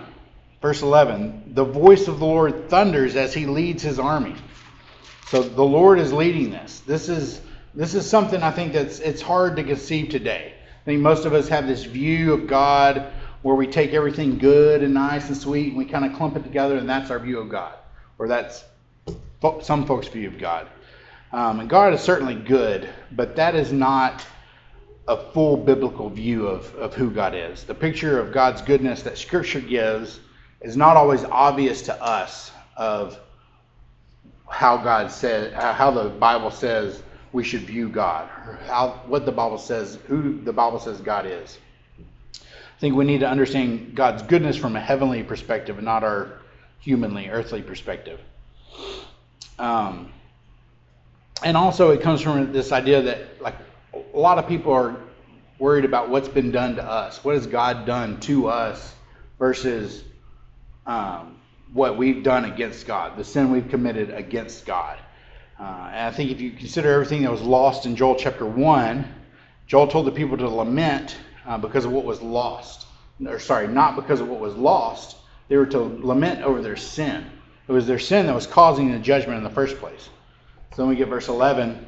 [0.62, 4.36] Verse 11 The voice of the Lord thunders as he leads his army.
[5.28, 6.80] So the Lord is leading this.
[6.82, 7.42] This is
[7.74, 10.54] this is something I think that's it's hard to conceive today.
[10.56, 14.84] I think most of us have this view of God where we take everything good
[14.84, 17.40] and nice and sweet and we kind of clump it together and that's our view
[17.40, 17.74] of God,
[18.20, 18.64] or that's
[19.62, 20.68] some folks' view of God.
[21.32, 24.26] Um, and God is certainly good, but that is not
[25.08, 27.64] a full biblical view of, of who God is.
[27.64, 30.20] The picture of God's goodness that Scripture gives
[30.62, 33.20] is not always obvious to us of
[34.50, 38.30] how God said, how the Bible says we should view God,
[38.68, 41.58] how what the Bible says, who the Bible says God is
[42.76, 46.40] I think we need to understand God's goodness from a heavenly perspective and not our
[46.80, 48.20] humanly, earthly perspective.
[49.58, 50.12] Um,
[51.44, 53.56] and also, it comes from this idea that, like,
[53.94, 54.96] a lot of people are
[55.60, 57.24] worried about what's been done to us.
[57.24, 58.94] What has God done to us
[59.40, 60.04] versus
[60.86, 61.38] um,
[61.74, 64.98] what we've done against God, the sin we've committed against God.
[65.60, 69.06] Uh, and I think if you consider everything that was lost in Joel chapter 1,
[69.68, 71.16] Joel told the people to lament
[71.46, 72.88] uh, because of what was lost.
[73.26, 75.18] Or, sorry, not because of what was lost.
[75.48, 77.26] They were to lament over their sin.
[77.68, 80.10] It was their sin that was causing the judgment in the first place.
[80.72, 81.86] So then we get verse 11.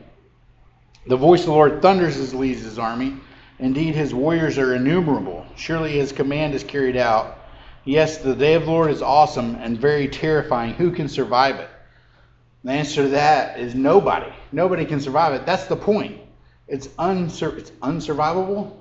[1.08, 3.18] The voice of the Lord thunders as leads his army.
[3.60, 5.46] Indeed, his warriors are innumerable.
[5.56, 7.40] Surely his command is carried out.
[7.86, 10.74] Yes, the day of the Lord is awesome and very terrifying.
[10.74, 11.70] Who can survive it?
[12.64, 14.34] The answer to that is nobody.
[14.52, 15.46] Nobody can survive it.
[15.46, 16.20] That's the point.
[16.68, 18.76] It's, unsur- it's unsurvivable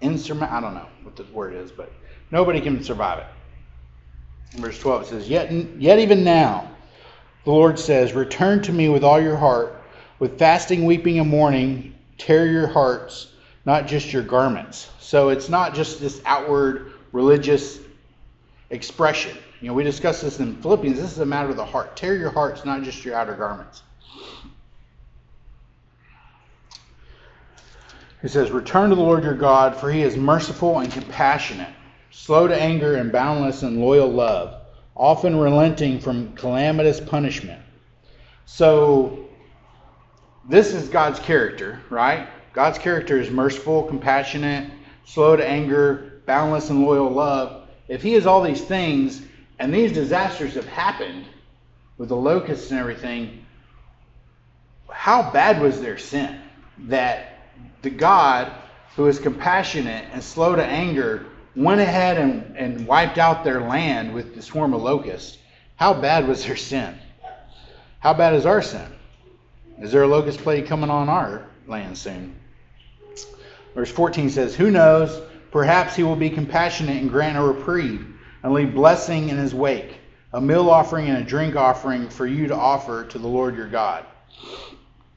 [0.00, 0.56] insurmountable.
[0.56, 1.92] I don't know what the word is, but
[2.30, 4.60] nobody can survive it.
[4.60, 6.70] Verse 12 it says, Yet, yet even now,
[7.44, 9.77] the Lord says, Return to me with all your heart,
[10.18, 13.28] with fasting, weeping, and mourning, tear your hearts,
[13.64, 14.90] not just your garments.
[15.00, 17.78] So it's not just this outward religious
[18.70, 19.36] expression.
[19.60, 20.98] You know, we discussed this in Philippians.
[20.98, 21.96] This is a matter of the heart.
[21.96, 23.82] Tear your hearts, not just your outer garments.
[28.22, 31.72] He says, Return to the Lord your God, for he is merciful and compassionate,
[32.10, 34.60] slow to anger and boundless in loyal love,
[34.96, 37.62] often relenting from calamitous punishment.
[38.44, 39.27] So,
[40.48, 42.28] this is God's character, right?
[42.52, 44.70] God's character is merciful, compassionate,
[45.04, 47.68] slow to anger, boundless and loyal love.
[47.88, 49.22] If he is all these things,
[49.58, 51.26] and these disasters have happened
[51.98, 53.44] with the locusts and everything,
[54.88, 56.40] how bad was their sin
[56.86, 57.40] that
[57.82, 58.52] the God
[58.96, 64.14] who is compassionate and slow to anger went ahead and, and wiped out their land
[64.14, 65.38] with the swarm of locusts.
[65.76, 66.94] How bad was their sin?
[68.00, 68.90] How bad is our sin?
[69.80, 72.34] Is there a locust plague coming on our land soon?
[73.74, 75.20] Verse 14 says, Who knows?
[75.50, 78.06] Perhaps he will be compassionate and grant a reprieve
[78.42, 79.98] and leave blessing in his wake,
[80.32, 83.68] a meal offering and a drink offering for you to offer to the Lord your
[83.68, 84.04] God.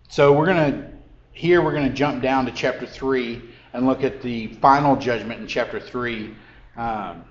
[0.10, 0.92] So we're going to
[1.34, 3.42] here we're going to jump down to chapter 3
[3.74, 6.36] and look at the final judgment in chapter 3.
[6.78, 7.24] Um,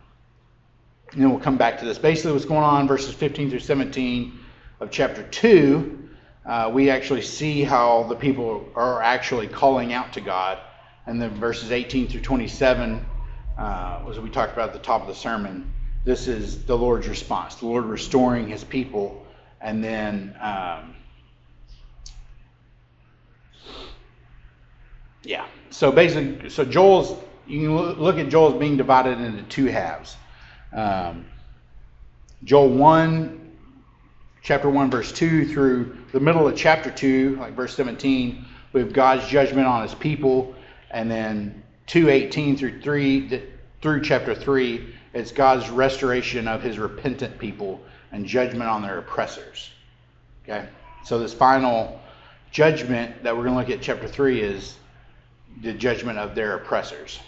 [1.13, 1.99] and then we'll come back to this.
[1.99, 4.39] Basically, what's going on verses 15 through 17
[4.81, 6.00] of chapter 2,
[6.47, 10.59] uh, we actually see how the people are actually calling out to God.
[11.07, 13.05] And then verses 18 through 27,
[13.59, 15.73] uh, as we talked about at the top of the sermon,
[16.05, 19.27] this is the Lord's response the Lord restoring his people.
[19.61, 20.35] And then.
[20.41, 20.97] Um,
[25.23, 25.47] Yeah.
[25.71, 27.17] So basically, so Joel's
[27.47, 30.17] you can look at Joel's being divided into two halves.
[30.73, 31.27] Um,
[32.45, 33.53] Joel one,
[34.43, 38.93] chapter one, verse two through the middle of chapter two, like verse seventeen, we have
[38.93, 40.55] God's judgment on His people,
[40.91, 43.43] and then two eighteen through three
[43.83, 47.81] through chapter three, it's God's restoration of His repentant people
[48.13, 49.71] and judgment on their oppressors.
[50.45, 50.67] Okay.
[51.05, 52.01] So this final
[52.51, 54.77] judgment that we're going to look at chapter 3 is
[55.63, 57.19] the judgment of their oppressors.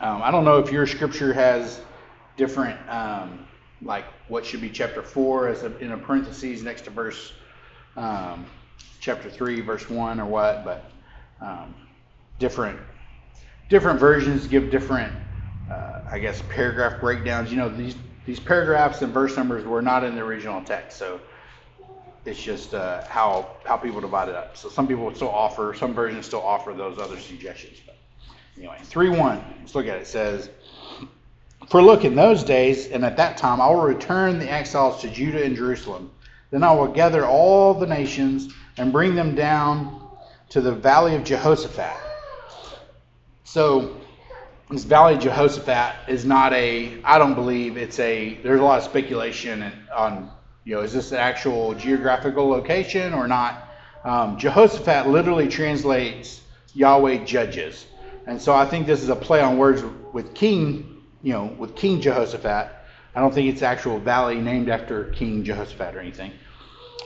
[0.00, 1.80] Um, I don't know if your scripture has
[2.36, 3.46] different, um,
[3.82, 7.32] like what should be chapter 4 as a, in a parentheses next to verse
[7.96, 8.46] um,
[9.00, 10.90] chapter 3, verse 1 or what, but
[11.40, 11.74] um,
[12.38, 12.78] different
[13.68, 15.12] different versions give different,
[15.70, 17.50] uh, I guess, paragraph breakdowns.
[17.50, 21.20] You know, these, these paragraphs and verse numbers were not in the original text, so
[22.24, 24.56] it's just uh, how how people divide it up.
[24.56, 27.78] So some people still offer, some versions still offer those other suggestions.
[27.84, 27.96] But
[28.58, 29.42] anyway, three one.
[29.60, 30.02] Let's look at it.
[30.02, 30.50] It says,
[31.70, 35.08] "For look, in those days and at that time, I will return the exiles to
[35.08, 36.10] Judah and Jerusalem.
[36.50, 40.02] Then I will gather all the nations and bring them down
[40.50, 41.96] to the valley of Jehoshaphat."
[43.44, 43.96] So
[44.68, 47.00] this valley of Jehoshaphat is not a.
[47.04, 48.34] I don't believe it's a.
[48.42, 50.30] There's a lot of speculation on
[50.64, 53.68] you know, is this an actual geographical location or not?
[54.04, 56.42] Um, Jehoshaphat literally translates
[56.74, 57.86] Yahweh judges.
[58.26, 61.76] And so I think this is a play on words with King, you know, with
[61.76, 62.76] King Jehoshaphat.
[63.14, 66.32] I don't think it's actual valley named after King Jehoshaphat or anything.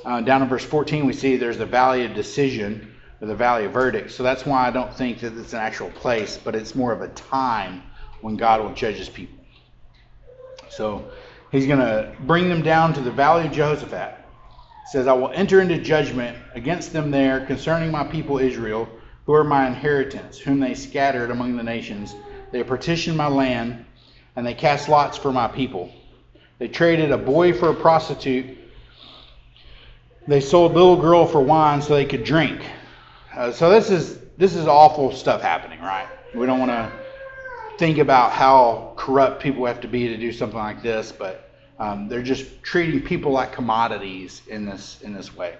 [0.05, 3.65] Uh, down in verse 14, we see there's the valley of decision or the valley
[3.65, 4.11] of verdict.
[4.11, 7.01] So that's why I don't think that it's an actual place, but it's more of
[7.01, 7.83] a time
[8.21, 9.39] when God will judge his people.
[10.69, 11.11] So
[11.55, 14.19] He's going to bring them down to the valley of Jehoshaphat.
[14.83, 18.89] It says, I will enter into judgment against them there concerning my people Israel,
[19.25, 22.17] who are my inheritance, whom they scattered among the nations.
[22.51, 23.85] They partitioned my land,
[24.37, 25.93] and they cast lots for my people.
[26.59, 28.59] They traded a boy for a prostitute.
[30.26, 32.62] They sold a little girl for wine so they could drink.
[33.37, 36.09] Uh, so this is this is awful stuff happening, right?
[36.35, 36.91] We don't want to
[37.78, 42.09] think about how corrupt people have to be to do something like this, but um,
[42.09, 45.57] they're just treating people like commodities in this in this way.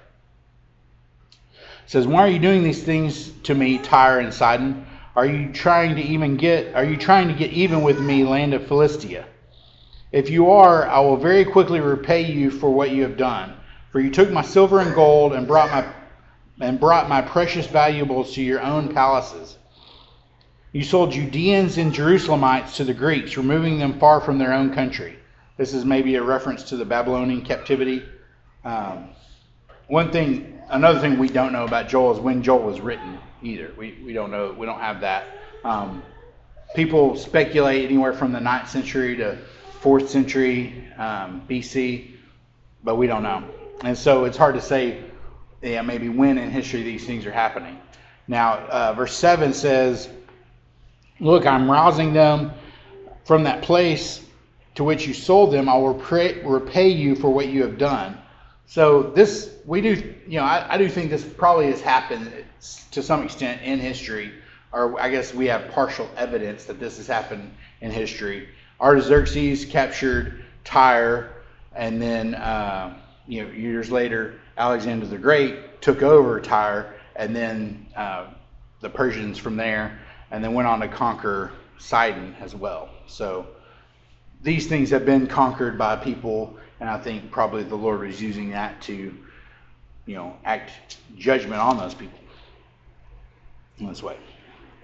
[1.53, 4.87] It says, "Why are you doing these things to me, Tyre and Sidon?
[5.17, 6.75] Are you trying to even get?
[6.75, 9.27] Are you trying to get even with me, land of Philistia?
[10.11, 13.55] If you are, I will very quickly repay you for what you have done.
[13.93, 15.87] For you took my silver and gold and brought my
[16.61, 19.57] and brought my precious valuables to your own palaces."
[20.73, 25.17] You sold Judeans and Jerusalemites to the Greeks, removing them far from their own country.
[25.57, 28.03] This is maybe a reference to the Babylonian captivity.
[28.65, 29.11] Um,
[29.87, 33.73] one thing, another thing we don't know about Joel is when Joel was written either.
[33.77, 35.27] We, we don't know, we don't have that.
[35.65, 36.03] Um,
[36.75, 39.39] people speculate anywhere from the 9th century to
[39.83, 42.13] 4th century um, BC.
[42.83, 43.45] but we don't know.
[43.83, 45.05] And so it's hard to say,
[45.63, 47.79] yeah, maybe when in history these things are happening.
[48.29, 50.09] Now, uh, verse 7 says,
[51.21, 52.53] Look, I'm rousing them
[53.25, 54.25] from that place
[54.75, 55.69] to which you sold them.
[55.69, 58.19] I will repay, repay you for what you have done.
[58.67, 62.33] So this, we do, you know, I, I do think this probably has happened
[62.91, 64.33] to some extent in history,
[64.73, 67.51] or I guess we have partial evidence that this has happened
[67.81, 68.49] in history.
[68.81, 71.31] Artaxerxes captured Tyre,
[71.75, 72.97] and then uh,
[73.27, 78.27] you know years later, Alexander the Great took over Tyre, and then uh,
[78.81, 79.99] the Persians from there,
[80.31, 82.89] and then went on to conquer Sidon as well.
[83.07, 83.47] So
[84.43, 88.51] these things have been conquered by people, and I think probably the Lord was using
[88.51, 89.15] that to,
[90.07, 92.19] you know, act judgment on those people
[93.79, 94.17] in this way.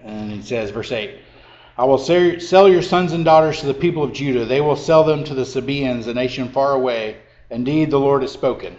[0.03, 1.19] And he says, verse 8
[1.77, 4.45] I will sell your sons and daughters to the people of Judah.
[4.45, 7.17] They will sell them to the Sabaeans, a nation far away.
[7.49, 8.75] Indeed, the Lord has spoken.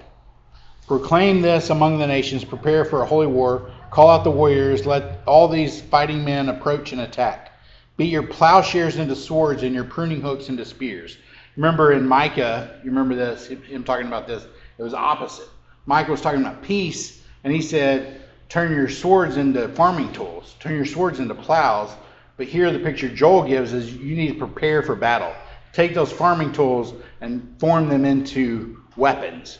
[0.86, 5.20] Proclaim this among the nations, prepare for a holy war, call out the warriors, let
[5.26, 7.52] all these fighting men approach and attack.
[7.96, 11.18] Beat your plowshares into swords and your pruning hooks into spears.
[11.56, 14.46] Remember in Micah, you remember this, him talking about this,
[14.78, 15.48] it was opposite.
[15.86, 20.74] Micah was talking about peace, and he said, Turn your swords into farming tools, turn
[20.74, 21.90] your swords into plows.
[22.36, 25.32] But here, the picture Joel gives is you need to prepare for battle.
[25.72, 29.58] Take those farming tools and form them into weapons.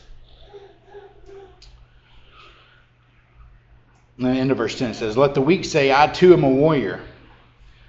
[4.17, 6.49] And the end of verse 10 says, Let the weak say, I too am a
[6.49, 7.01] warrior.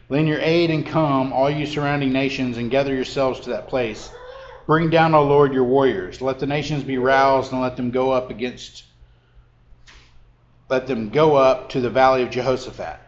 [0.08, 4.10] Lend your aid and come, all you surrounding nations, and gather yourselves to that place.
[4.66, 6.22] Bring down, O Lord, your warriors.
[6.22, 8.84] Let the nations be roused, and let them go up against
[10.70, 12.98] let them go up to the valley of Jehoshaphat.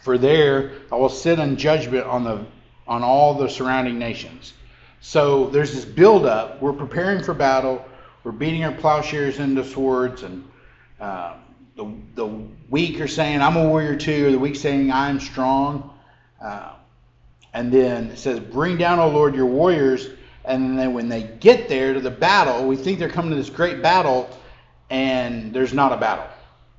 [0.00, 2.46] For there I will sit in judgment on the
[2.86, 4.54] on all the surrounding nations.
[5.00, 6.62] So there's this buildup.
[6.62, 7.84] We're preparing for battle.
[8.24, 10.48] We're beating our plowshares into swords, and
[10.98, 11.34] uh,
[11.76, 12.26] the the
[12.70, 15.90] weak are saying, "I'm a warrior too," or the weak saying, "I'm strong."
[16.40, 16.75] Uh,
[17.56, 20.10] and then it says, "Bring down, O Lord, your warriors."
[20.44, 23.50] And then when they get there to the battle, we think they're coming to this
[23.50, 24.28] great battle
[24.90, 26.26] and there's not a battle.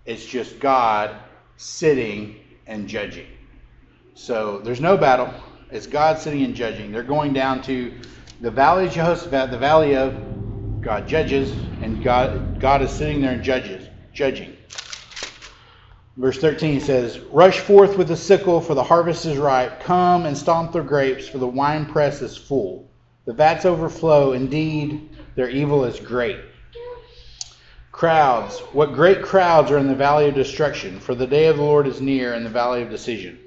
[0.06, 1.16] It's just God
[1.58, 2.36] sitting
[2.68, 3.28] and judging.
[4.14, 5.34] So there's no battle.
[5.70, 6.92] It's God sitting and judging.
[6.92, 7.94] They're going down to
[8.40, 10.16] the valley of Jehoshaphat, the valley of
[10.82, 11.52] God judges,
[11.82, 14.57] and God God is sitting there and judges, judging.
[16.18, 19.82] Verse 13 says, Rush forth with the sickle, for the harvest is ripe.
[19.82, 22.90] Come and stomp the grapes, for the winepress is full.
[23.26, 24.34] The vats overflow.
[24.34, 26.40] Indeed, their evil is great.
[27.92, 31.64] Crowds, what great crowds are in the valley of destruction, for the day of the
[31.64, 33.38] Lord is near in the valley of decision.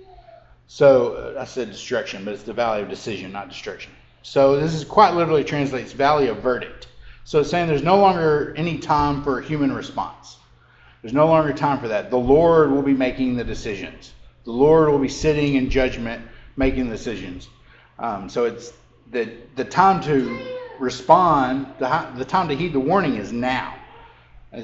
[0.69, 3.91] So, uh, I said destruction, but it's the valley of decision, not destruction.
[4.23, 6.87] So, this is quite literally translates valley of verdict.
[7.25, 10.37] So, it's saying there's no longer any time for human response.
[11.03, 12.11] There's no longer time for that.
[12.11, 14.13] The Lord will be making the decisions.
[14.45, 16.23] The Lord will be sitting in judgment,
[16.57, 17.49] making the decisions.
[17.99, 18.73] Um, so, it's
[19.11, 20.39] the, the time to
[20.79, 23.77] respond, the, the time to heed the warning is now.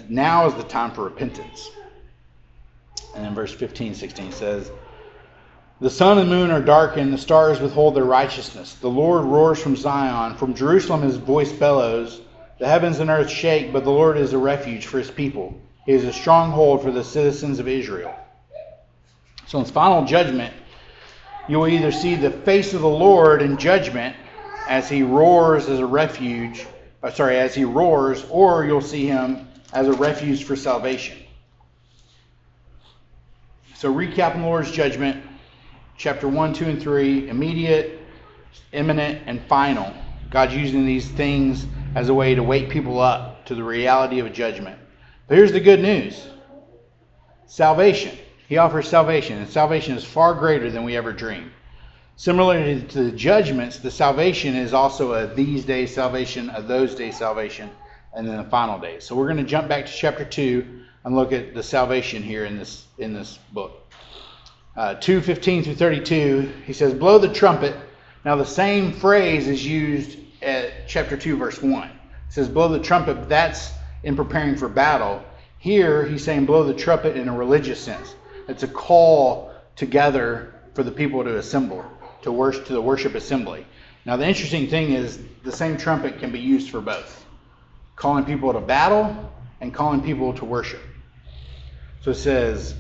[0.09, 1.71] Now is the time for repentance.
[3.15, 4.71] And then verse 15, 16 says,
[5.81, 8.75] The sun and moon are darkened, the stars withhold their righteousness.
[8.75, 12.21] The Lord roars from Zion, from Jerusalem his voice bellows.
[12.59, 15.61] The heavens and earth shake, but the Lord is a refuge for his people.
[15.87, 18.15] He is a stronghold for the citizens of Israel.
[19.47, 20.53] So in his final judgment,
[21.47, 24.17] you will either see the face of the Lord in judgment
[24.67, 26.67] as he roars as a refuge,
[27.05, 31.17] uh, sorry, as he roars, or you'll see him as a refuge for salvation.
[33.75, 35.25] So, recapping the Lord's judgment,
[35.97, 38.01] chapter 1, 2, and 3, immediate,
[38.73, 39.95] imminent, and final.
[40.31, 41.65] God's using these things
[41.95, 44.81] as a way to wake people up to the reality of judgment.
[45.29, 46.27] But here's the good news
[47.47, 48.17] salvation.
[48.49, 51.51] He offers salvation, and salvation is far greater than we ever dreamed.
[52.15, 57.19] Similarly to the judgments, the salvation is also a these days salvation, a those days
[57.19, 57.71] salvation
[58.15, 59.05] and then the final days.
[59.05, 62.45] So we're going to jump back to chapter 2 and look at the salvation here
[62.47, 63.93] in this in this book.
[64.77, 67.77] Uh, 2:15 through 32, he says, "Blow the trumpet."
[68.25, 71.89] Now the same phrase is used at chapter 2 verse 1.
[71.89, 71.93] It
[72.31, 73.73] says, "Blow the trumpet." That's
[74.07, 75.21] in preparing for battle.
[75.59, 78.15] Here he's saying, "Blow the trumpet" in a religious sense.
[78.49, 81.85] It's a call together for the people to assemble
[82.23, 83.67] to worship to the worship assembly.
[84.05, 87.25] Now the interesting thing is the same trumpet can be used for both
[87.97, 90.83] calling people to battle and calling people to worship.
[92.03, 92.75] So it says,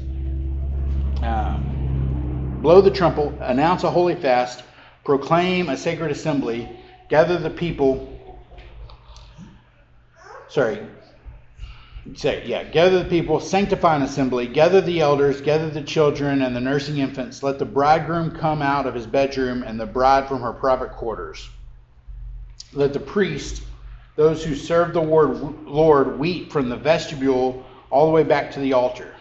[1.22, 4.62] um, blow the trumpet, announce a holy fast,
[5.04, 6.68] proclaim a sacred assembly,
[7.08, 8.12] gather the people
[10.48, 10.78] sorry,
[12.14, 16.54] say, yeah, gather the people, sanctify an assembly, gather the elders, gather the children and
[16.54, 17.42] the nursing infants.
[17.42, 21.48] Let the bridegroom come out of his bedroom and the bride from her private quarters.
[22.72, 23.62] Let the priest,
[24.16, 28.74] those who serve the Lord, weep from the vestibule all the way back to the
[28.74, 29.12] altar.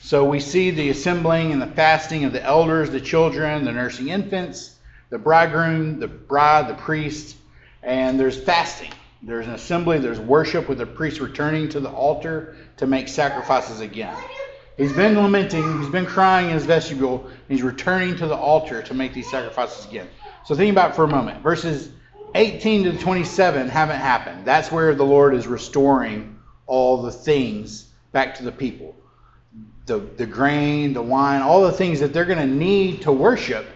[0.00, 4.08] So we see the assembling and the fasting of the elders, the children, the nursing
[4.08, 4.76] infants,
[5.10, 7.36] the bridegroom, the bride, the priest,
[7.82, 8.92] and there's fasting.
[9.22, 13.80] There's an assembly, there's worship with the priest returning to the altar to make sacrifices
[13.80, 14.16] again.
[14.78, 18.94] He's been lamenting, he's been crying in his vestibule, he's returning to the altar to
[18.94, 20.08] make these sacrifices again.
[20.44, 21.42] So think about for a moment.
[21.42, 21.90] Verses
[22.34, 24.46] 18 to 27 haven't happened.
[24.46, 28.96] That's where the Lord is restoring all the things back to the people.
[29.84, 33.66] The, the grain, the wine, all the things that they're going to need to worship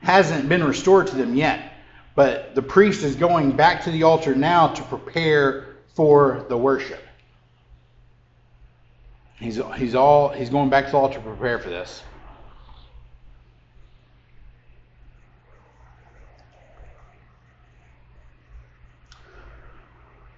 [0.00, 1.71] hasn't been restored to them yet.
[2.14, 7.02] But the priest is going back to the altar now to prepare for the worship.
[9.38, 12.02] He's, he's, all, he's going back to the altar to prepare for this.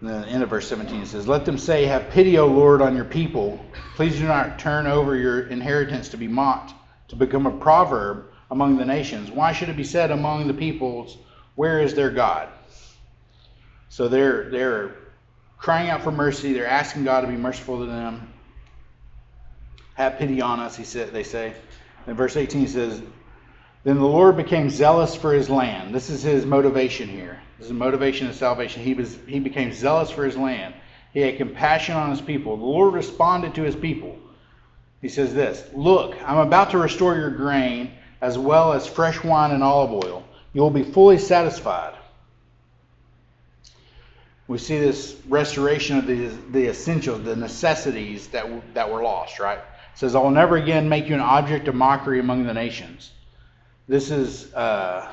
[0.05, 3.05] the end of verse 17 says, Let them say, Have pity, O Lord, on your
[3.05, 3.65] people.
[3.97, 6.75] Please do not turn over your inheritance to be mocked,
[7.09, 9.31] to become a proverb among the nations.
[9.31, 11.17] Why should it be said among the peoples,
[11.55, 12.49] where is their God?
[13.89, 14.97] So they're they're
[15.59, 16.53] crying out for mercy.
[16.53, 18.33] They're asking God to be merciful to them.
[19.95, 21.13] Have pity on us, he said.
[21.13, 21.55] They say.
[22.07, 23.01] In verse 18 says,
[23.85, 27.39] "Then the Lord became zealous for his land." This is his motivation here.
[27.59, 28.83] This is motivation of salvation.
[28.83, 30.75] He was he became zealous for his land.
[31.13, 32.57] He had compassion on his people.
[32.57, 34.19] The Lord responded to his people.
[35.01, 39.53] He says this, "Look, I'm about to restore your grain as well as fresh wine
[39.53, 40.25] and olive oil."
[40.55, 41.95] You will be fully satisfied.
[44.47, 49.59] We see this restoration of the, the essentials, the necessities that, that were lost, right?
[49.59, 53.11] It says, I will never again make you an object of mockery among the nations.
[53.89, 55.11] This is, uh,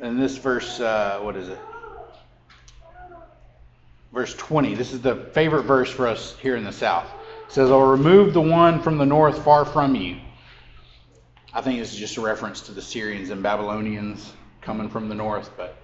[0.00, 1.58] in this verse, uh, what is it?
[4.12, 4.74] Verse 20.
[4.74, 7.06] This is the favorite verse for us here in the South.
[7.46, 10.18] It says, I'll remove the one from the north far from you.
[11.54, 14.32] I think this is just a reference to the Syrians and Babylonians
[14.62, 15.76] coming from the north, but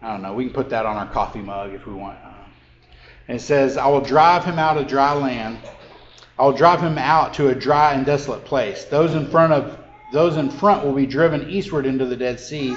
[0.00, 0.32] I don't know.
[0.32, 2.18] We can put that on our coffee mug if we want.
[3.26, 5.58] And it says, I will drive him out of dry land.
[6.38, 8.84] I will drive him out to a dry and desolate place.
[8.84, 9.78] Those in front of
[10.12, 12.76] those in front will be driven eastward into the Dead Sea,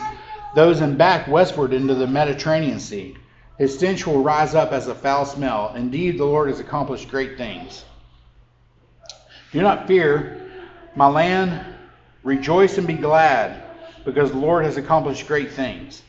[0.56, 3.16] those in back westward into the Mediterranean Sea.
[3.60, 5.74] His stench will rise up as a foul smell.
[5.76, 7.86] Indeed, the Lord has accomplished great things.
[9.52, 10.50] Do not fear,
[10.96, 11.76] my land.
[12.24, 13.67] Rejoice and be glad
[14.08, 16.02] because the Lord has accomplished great things.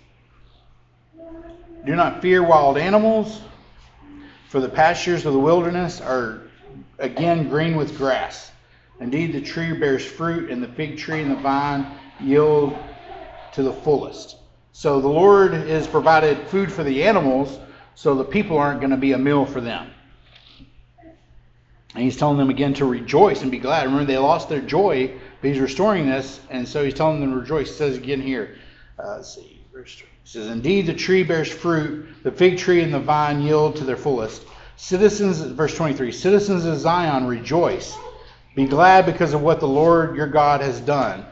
[1.84, 3.40] Do not fear wild animals,
[4.48, 6.42] for the pastures of the wilderness are
[7.00, 8.52] again green with grass.
[9.00, 11.88] Indeed, the tree bears fruit, and the fig tree and the vine
[12.20, 12.78] yield
[13.54, 14.36] to the fullest.
[14.70, 17.58] So the Lord has provided food for the animals,
[17.96, 19.90] so the people aren't going to be a meal for them.
[21.94, 23.86] And he's telling them again to rejoice and be glad.
[23.86, 27.38] Remember, they lost their joy but he's restoring this, and so he's telling them to
[27.38, 27.68] rejoice.
[27.68, 28.56] He says again here,
[28.98, 30.08] uh, see, verse 3.
[30.22, 33.84] He says, Indeed, the tree bears fruit, the fig tree and the vine yield to
[33.84, 34.42] their fullest.
[34.76, 37.98] Citizens, verse 23, citizens of Zion, rejoice.
[38.54, 41.24] Be glad because of what the Lord your God has done.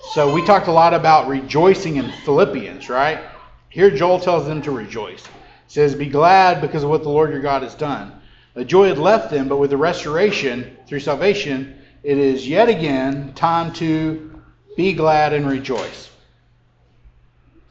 [0.00, 3.20] So we talked a lot about rejoicing in Philippians, right?
[3.68, 5.28] Here Joel tells them to rejoice.
[5.68, 8.20] Says, Be glad because of what the Lord your God has done.
[8.54, 13.32] The joy had left them, but with the restoration through salvation, it is yet again
[13.34, 14.40] time to
[14.76, 16.08] be glad and rejoice.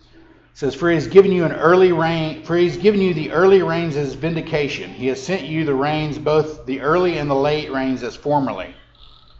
[0.03, 0.17] It
[0.53, 3.63] says, For he has given you an early rain, for has given you the early
[3.63, 4.91] rains as vindication.
[4.91, 8.75] He has sent you the rains, both the early and the late rains as formerly.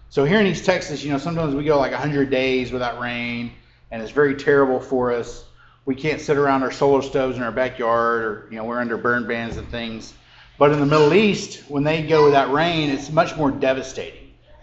[0.09, 3.51] So here in East Texas, you know, sometimes we go like 100 days without rain,
[3.91, 5.45] and it's very terrible for us.
[5.85, 8.97] We can't sit around our solar stoves in our backyard, or, you know, we're under
[8.97, 10.13] burn bans and things.
[10.57, 14.18] But in the Middle East, when they go without rain, it's much more devastating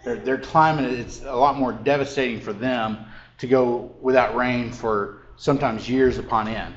[0.07, 2.97] their, their climate it's a lot more devastating for them
[3.39, 6.73] to go without rain for sometimes years upon end.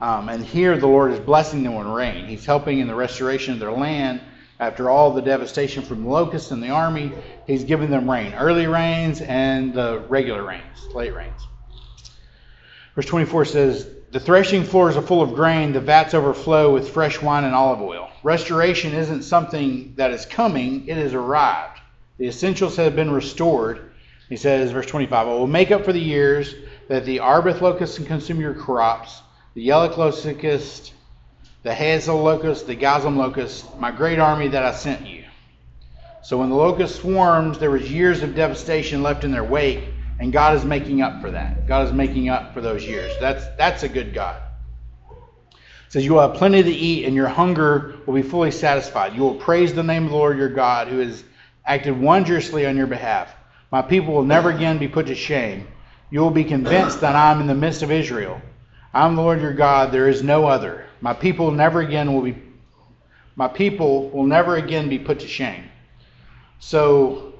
[0.00, 2.26] Um, and here the Lord is blessing them with rain.
[2.26, 4.20] He's helping in the restoration of their land
[4.60, 7.12] after all the devastation from locusts and the army.
[7.48, 11.46] He's giving them rain, early rains and the regular rains, late rains.
[12.94, 17.20] Verse 24 says, The threshing floors are full of grain, the vats overflow with fresh
[17.20, 18.08] wine and olive oil.
[18.22, 21.77] Restoration isn't something that is coming, it has arrived.
[22.18, 23.92] The essentials have been restored.
[24.28, 26.54] He says, verse 25, I will make up for the years
[26.88, 29.22] that the arbeh locust consume your crops,
[29.54, 30.92] the yellow locust
[31.62, 35.24] the hasil locust, the Gazam locust, my great army that I sent you.
[36.22, 39.84] So when the locust swarms, there was years of devastation left in their wake,
[40.20, 41.66] and God is making up for that.
[41.66, 43.12] God is making up for those years.
[43.20, 44.40] That's that's a good God.
[45.50, 49.14] It says you will have plenty to eat, and your hunger will be fully satisfied.
[49.14, 51.24] You will praise the name of the Lord your God, who has
[51.68, 53.34] acted wondrously on your behalf.
[53.70, 55.68] My people will never again be put to shame.
[56.10, 58.40] You will be convinced that I am in the midst of Israel.
[58.94, 60.86] I am the Lord your God, there is no other.
[61.02, 62.42] My people never again will be
[63.36, 65.64] my people will never again be put to shame.
[66.58, 67.34] So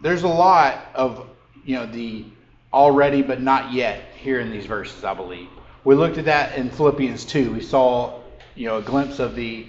[0.00, 1.28] there's a lot of
[1.64, 2.24] you know the
[2.72, 5.48] already but not yet here in these verses, I believe.
[5.84, 7.52] We looked at that in Philippians 2.
[7.52, 8.20] We saw
[8.54, 9.66] you know a glimpse of the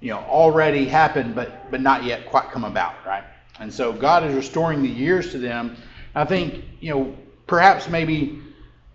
[0.00, 3.24] you know already happened but but not yet quite come about, right?
[3.60, 5.76] And so God is restoring the years to them.
[6.14, 8.40] I think you know perhaps maybe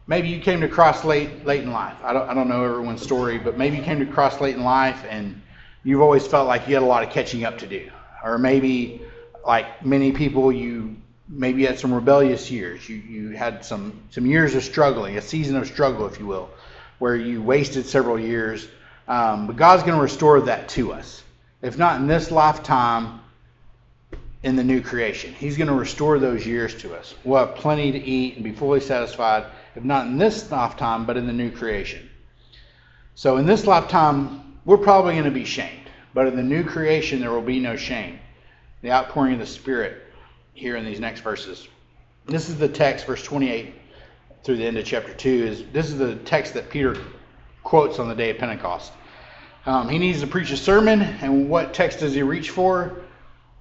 [0.08, 1.97] maybe you came to cross late late in life.
[2.04, 4.64] I don't I don't know everyone's story, but maybe you came to cross late in
[4.64, 5.41] life and
[5.84, 7.89] you've always felt like you had a lot of catching up to do.
[8.24, 9.01] Or maybe
[9.45, 10.95] like many people you
[11.28, 12.88] maybe had some rebellious years.
[12.88, 16.49] You you had some some years of struggling, a season of struggle, if you will,
[16.99, 18.68] where you wasted several years.
[19.08, 21.24] Um, but God's going to restore that to us.
[21.62, 23.22] If not in this lifetime,
[24.43, 25.34] in the new creation.
[25.34, 27.16] He's going to restore those years to us.
[27.24, 29.45] We'll have plenty to eat and be fully satisfied,
[29.76, 32.10] if not in this lifetime, but in the new creation.
[33.16, 37.22] So in this lifetime, we're probably going to be shamed, but in the new creation,
[37.22, 38.20] there will be no shame.
[38.82, 40.04] The outpouring of the Spirit
[40.54, 41.68] here in these next verses.
[42.26, 43.74] This is the text, verse 28
[44.43, 45.30] through the end of chapter 2.
[45.30, 46.97] Is This is the text that Peter
[47.64, 48.91] quotes on the day of Pentecost.
[49.66, 53.01] Um, he needs to preach a sermon, and what text does he reach for?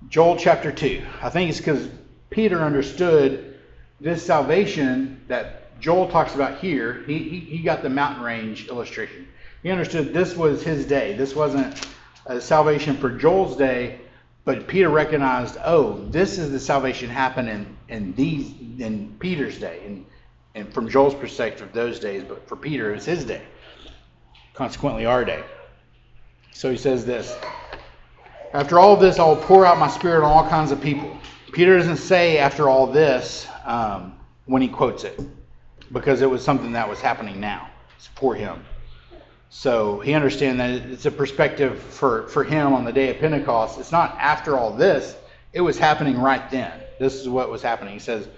[0.09, 1.03] Joel chapter 2.
[1.23, 1.89] I think it's because
[2.31, 3.59] Peter understood
[4.01, 7.05] this salvation that Joel talks about here.
[7.07, 9.29] He, he, he got the mountain range illustration.
[9.63, 11.17] He understood this was his day.
[11.17, 11.87] This wasn't
[12.27, 14.01] a salvation for Joel's day,
[14.45, 18.51] but Peter recognized, oh, this is the salvation happening in these
[18.81, 20.05] in Peter's day, and
[20.55, 23.43] and from Joel's perspective, those days, but for Peter, it was his day.
[24.55, 25.43] Consequently, our day.
[26.53, 27.37] So he says this
[28.53, 31.17] after all this, I will pour out my spirit on all kinds of people.
[31.53, 35.19] Peter doesn't say after all this um, when he quotes it,
[35.91, 37.71] because it was something that was happening now
[38.15, 38.63] for him.
[39.49, 43.79] So he understands that it's a perspective for, for him on the day of Pentecost.
[43.79, 45.17] It's not after all this,
[45.53, 46.73] it was happening right then.
[46.99, 47.95] This is what was happening.
[47.95, 48.29] He says,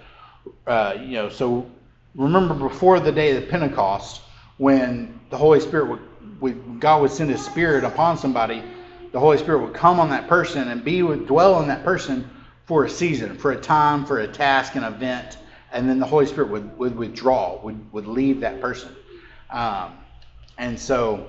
[0.65, 1.69] uh, you know, so
[2.15, 4.21] remember before the day of Pentecost,
[4.57, 8.63] when the Holy Spirit would, would God would send his spirit upon somebody
[9.15, 12.29] the Holy Spirit would come on that person and be with, dwell in that person
[12.65, 15.37] for a season, for a time, for a task, an event,
[15.71, 18.93] and then the Holy Spirit would, would withdraw, would, would leave that person.
[19.49, 19.93] Um,
[20.57, 21.27] and so,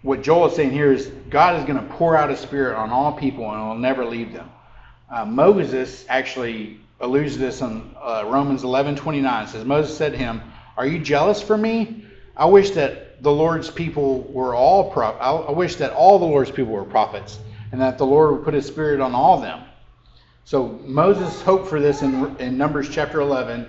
[0.00, 2.88] what Joel is saying here is God is going to pour out His Spirit on
[2.88, 4.48] all people and will never leave them.
[5.10, 9.44] Uh, Moses actually alludes to this in uh, Romans 11 29.
[9.44, 10.40] It says, Moses said to him,
[10.76, 12.04] Are you jealous for me?
[12.36, 16.50] I wish that the Lord's people were all pro- I wish that all the Lord's
[16.50, 17.38] people were prophets
[17.72, 19.62] and that the Lord would put his spirit on all them.
[20.44, 23.68] So Moses hoped for this in, in Numbers chapter 11.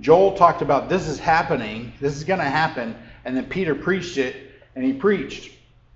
[0.00, 4.18] Joel talked about this is happening, this is going to happen, and then Peter preached
[4.18, 4.36] it,
[4.74, 5.52] and he preached.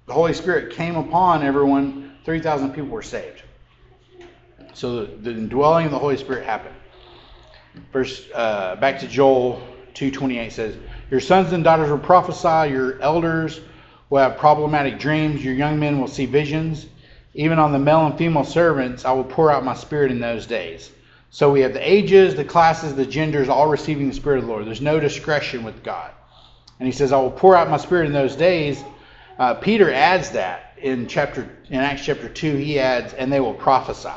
[0.06, 3.42] The Holy Spirit came upon everyone, 3,000 people were saved.
[4.72, 6.74] So the, the indwelling of the Holy Spirit happened.
[7.92, 9.60] First, uh, back to Joel
[9.98, 10.76] 2.28 says,
[11.10, 13.60] your sons and daughters will prophesy, your elders
[14.10, 16.86] will have problematic dreams, your young men will see visions.
[17.34, 20.46] Even on the male and female servants, I will pour out my spirit in those
[20.46, 20.90] days.
[21.30, 24.50] So we have the ages, the classes, the genders, all receiving the Spirit of the
[24.50, 24.66] Lord.
[24.66, 26.10] There's no discretion with God.
[26.80, 28.82] And he says, I will pour out my spirit in those days.
[29.38, 33.54] Uh, Peter adds that in chapter in Acts chapter 2, he adds, and they will
[33.54, 34.08] prophesy.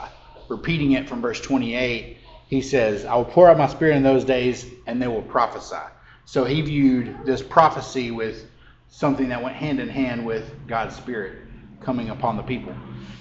[0.47, 2.17] Repeating it from verse 28,
[2.51, 5.87] he says, I will pour out my spirit in those days, and they will prophesy.
[6.25, 8.45] So he viewed this prophecy with
[8.89, 11.47] something that went hand in hand with God's Spirit
[11.79, 12.75] coming upon the people.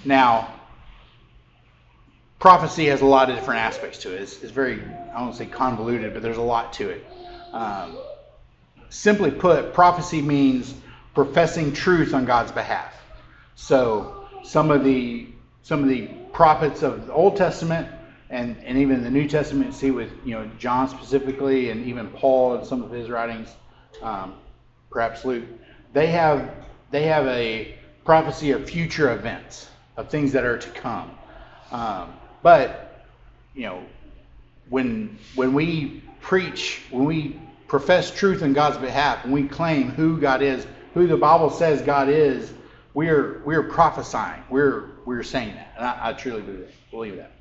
[0.04, 0.52] Now,
[2.40, 4.20] prophecy has a lot of different aspects to it.
[4.20, 4.82] It's, it's very,
[5.14, 7.06] I won't say convoluted, but there's a lot to it.
[7.52, 7.98] Um,
[8.88, 10.74] simply put, prophecy means
[11.14, 13.00] professing truth on God's behalf.
[13.54, 15.28] So some of the
[15.62, 17.86] some of the prophets of the Old Testament
[18.30, 22.54] and, and even the New Testament, see with you know John specifically, and even Paul
[22.54, 23.48] and some of his writings,
[24.02, 24.34] um,
[24.90, 25.44] perhaps Luke,
[25.92, 26.54] they have
[26.90, 31.10] they have a prophecy of future events, of things that are to come.
[31.72, 33.04] Um, but
[33.54, 33.82] you know,
[34.68, 40.20] when when we preach, when we profess truth in God's behalf, when we claim who
[40.20, 42.52] God is who the Bible says God is,
[42.94, 44.42] we're we're prophesying.
[44.50, 47.32] We're we're saying that, and I, I truly believe, believe that.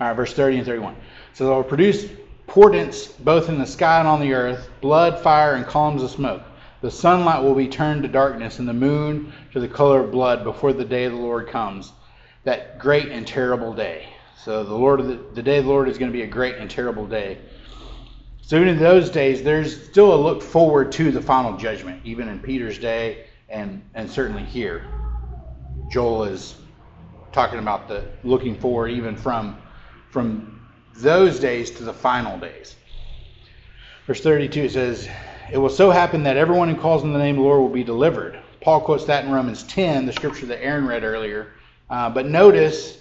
[0.00, 0.96] Right, verse 30 and 31.
[1.34, 2.08] So they'll produce
[2.46, 6.42] portents both in the sky and on the earth, blood, fire, and columns of smoke.
[6.80, 10.42] The sunlight will be turned to darkness, and the moon to the color of blood
[10.42, 11.92] before the day of the Lord comes,
[12.44, 14.08] that great and terrible day.
[14.42, 16.56] So the Lord, the, the day of the Lord is going to be a great
[16.56, 17.38] and terrible day.
[18.40, 22.26] So even in those days, there's still a look forward to the final judgment, even
[22.28, 24.86] in Peter's day, and and certainly here.
[25.92, 26.56] Joel is
[27.32, 29.58] talking about the looking forward, even from
[30.10, 30.60] from
[30.96, 32.76] those days to the final days.
[34.06, 35.08] Verse 32 it says,
[35.52, 37.68] It will so happen that everyone who calls on the name of the Lord will
[37.68, 38.38] be delivered.
[38.60, 41.52] Paul quotes that in Romans 10, the scripture that Aaron read earlier.
[41.88, 42.98] Uh, but notice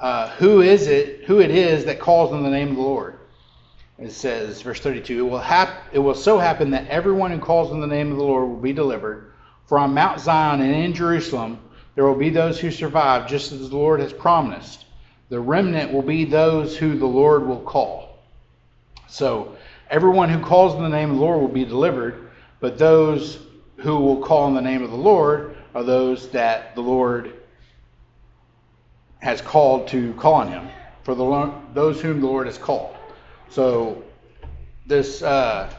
[0.00, 3.18] uh, who is it, who it is that calls on the name of the Lord.
[3.98, 7.70] It says, verse 32, it will, hap- it will so happen that everyone who calls
[7.70, 9.32] on the name of the Lord will be delivered.
[9.66, 11.60] For on Mount Zion and in Jerusalem
[11.94, 14.86] there will be those who survive, just as the Lord has promised.
[15.30, 18.18] The remnant will be those who the Lord will call.
[19.06, 19.56] So
[19.88, 23.38] everyone who calls in the name of the Lord will be delivered, but those
[23.76, 27.32] who will call in the name of the Lord are those that the Lord
[29.20, 30.68] has called to call on him,
[31.04, 32.96] for the those whom the Lord has called.
[33.50, 34.02] So
[34.86, 35.72] this, uh,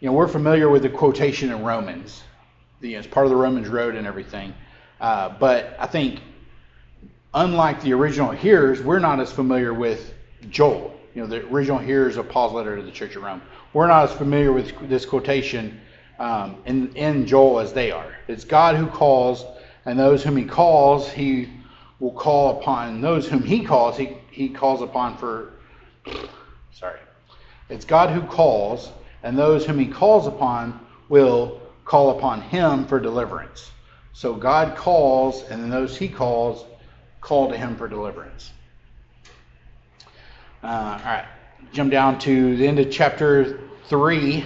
[0.00, 2.22] you know, we're familiar with the quotation in Romans.
[2.80, 4.52] The, it's part of the Romans road and everything.
[5.00, 6.20] Uh, but I think
[7.36, 10.14] unlike the original hearers, we're not as familiar with
[10.48, 10.98] Joel.
[11.14, 13.42] You know, the original hearers of Paul's letter to the Church of Rome.
[13.74, 15.78] We're not as familiar with this quotation
[16.18, 18.16] um, in, in Joel as they are.
[18.26, 19.44] It's God who calls,
[19.84, 21.50] and those whom He calls, He
[22.00, 23.02] will call upon.
[23.02, 25.52] Those whom He calls, He, he calls upon for.
[26.72, 27.00] Sorry.
[27.68, 28.90] It's God who calls,
[29.22, 30.80] and those whom He calls upon
[31.10, 33.70] will call upon Him for deliverance.
[34.14, 36.64] So God calls, and those He calls
[37.26, 38.52] call to him for deliverance.
[40.62, 41.26] Uh, all right,
[41.72, 43.58] jump down to the end of chapter
[43.88, 44.44] 3,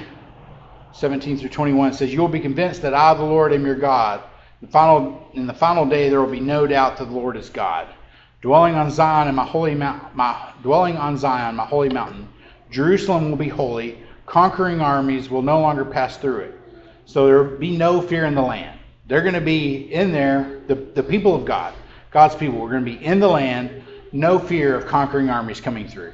[0.95, 1.91] 17 through 21.
[1.91, 4.22] It says, You will be convinced that I, the Lord, am your God.
[4.62, 7.37] In the final, in the final day, there will be no doubt that the Lord
[7.37, 7.87] is God.
[8.41, 12.31] Dwelling on Zion and my holy mount, my dwelling on Zion, my holy mountain,
[12.70, 13.99] Jerusalem will be holy.
[14.24, 16.55] Conquering armies will no longer pass through it.
[17.05, 18.78] So there will be no fear in the land.
[19.07, 21.74] They're going to be in there, the, the people of God.
[22.11, 22.59] God's people.
[22.59, 26.13] We're going to be in the land, no fear of conquering armies coming through.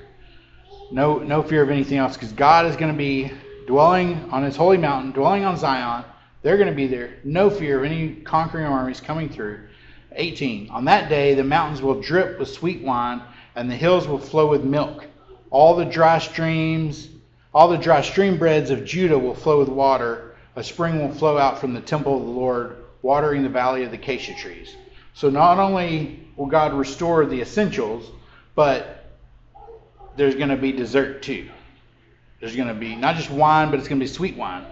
[0.93, 3.33] No, no fear of anything else because God is going to be
[3.67, 6.05] dwelling on his holy mountain, dwelling on Zion.
[6.43, 7.15] They're going to be there.
[7.25, 9.61] No fear of any conquering armies coming through.
[10.13, 10.71] 18.
[10.71, 13.23] On that day, the mountains will drip with sweet wine,
[13.55, 15.07] and the hills will flow with milk.
[15.51, 17.09] All the dry streams,
[17.53, 20.37] all the dry stream beds of Judah will flow with water.
[20.57, 23.91] A spring will flow out from the temple of the Lord, watering the valley of
[23.91, 24.75] the acacia trees.
[25.17, 28.05] So not only will God restore the essentials,
[28.55, 29.07] but
[30.14, 31.49] there's going to be dessert too.
[32.39, 34.67] There's going to be not just wine, but it's going to be sweet wine,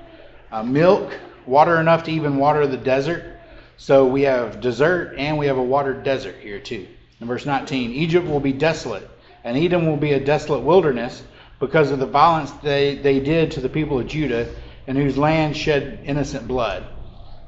[0.52, 3.40] uh, milk, water enough to even water the desert.
[3.78, 6.88] So we have dessert and we have a watered desert here too.
[7.22, 9.08] In verse 19, Egypt will be desolate,
[9.44, 11.22] and Edom will be a desolate wilderness
[11.58, 14.54] because of the violence they, they did to the people of Judah,
[14.86, 16.84] and whose land shed innocent blood.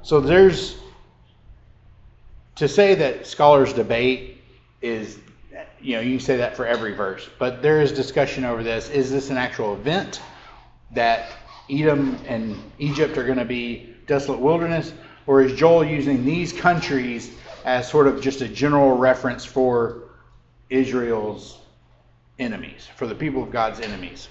[0.03, 0.78] So there's
[2.57, 4.42] to say that scholars debate
[4.80, 5.18] is,
[5.80, 8.88] you know, you can say that for every verse, but there is discussion over this.
[8.90, 10.20] Is this an actual event
[10.92, 11.32] that
[11.70, 14.92] Edom and Egypt are going to be desolate wilderness,
[15.26, 17.30] or is Joel using these countries
[17.64, 20.04] as sort of just a general reference for
[20.70, 21.59] Israel's
[22.38, 24.28] enemies, for the people of God's enemies?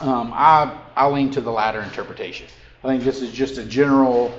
[0.00, 2.46] Um, I I lean to the latter interpretation.
[2.82, 4.32] I think this is just a general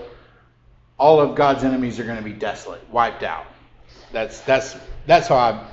[0.99, 3.45] all of God's enemies are going to be desolate, wiped out.
[4.11, 4.75] That's that's
[5.07, 5.67] that's how I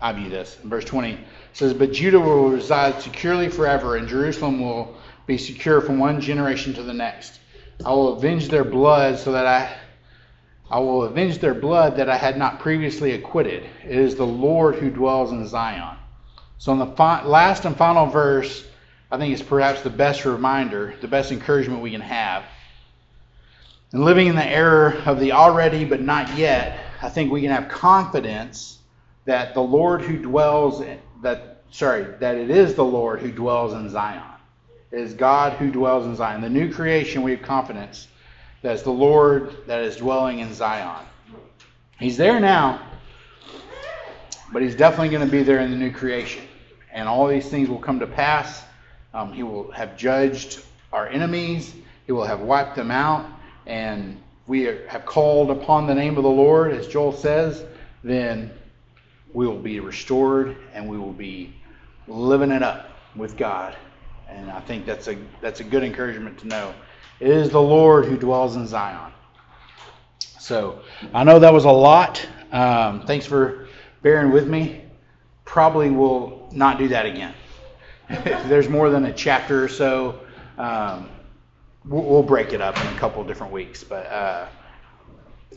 [0.00, 0.56] I view this.
[0.64, 1.18] Verse 20
[1.52, 4.96] says, "But Judah will reside securely forever, and Jerusalem will
[5.26, 7.38] be secure from one generation to the next.
[7.84, 9.74] I will avenge their blood so that I
[10.70, 13.64] I will avenge their blood that I had not previously acquitted.
[13.84, 15.96] It is the Lord who dwells in Zion."
[16.58, 18.64] So in the fi- last and final verse,
[19.10, 22.44] I think it's perhaps the best reminder, the best encouragement we can have
[23.92, 27.50] and living in the error of the already but not yet, I think we can
[27.50, 28.78] have confidence
[29.26, 33.74] that the Lord who dwells in, that sorry, that it is the Lord who dwells
[33.74, 34.22] in Zion.
[34.90, 36.40] It is God who dwells in Zion.
[36.40, 38.08] The new creation, we have confidence
[38.62, 41.06] that it's the Lord that is dwelling in Zion.
[41.98, 42.80] He's there now,
[44.52, 46.44] but he's definitely going to be there in the new creation.
[46.92, 48.64] And all these things will come to pass.
[49.14, 50.60] Um, he will have judged
[50.92, 51.74] our enemies
[52.06, 53.26] He will have wiped them out.
[53.66, 57.64] And we have called upon the name of the Lord, as Joel says,
[58.02, 58.50] then
[59.32, 61.54] we will be restored and we will be
[62.08, 63.76] living it up with God.
[64.28, 66.74] And I think that's a that's a good encouragement to know.
[67.20, 69.12] It is the Lord who dwells in Zion.
[70.38, 70.80] So
[71.14, 72.26] I know that was a lot.
[72.50, 73.68] Um, thanks for
[74.02, 74.82] bearing with me.
[75.44, 77.34] Probably will not do that again.
[78.24, 80.20] there's more than a chapter or so,
[80.58, 81.08] um,
[81.84, 83.84] we'll break it up in a couple different weeks.
[83.84, 84.46] But uh,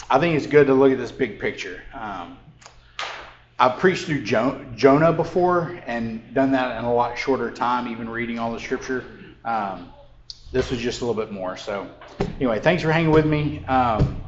[0.10, 1.82] I think it's good to look at this big picture.
[1.94, 2.38] Um,
[3.58, 8.10] I've preached through jo- Jonah before and done that in a lot shorter time, even
[8.10, 9.06] reading all the scripture.
[9.46, 9.94] Um,
[10.52, 11.56] this was just a little bit more.
[11.56, 13.64] So, anyway, thanks for hanging with me.
[13.66, 14.22] Um,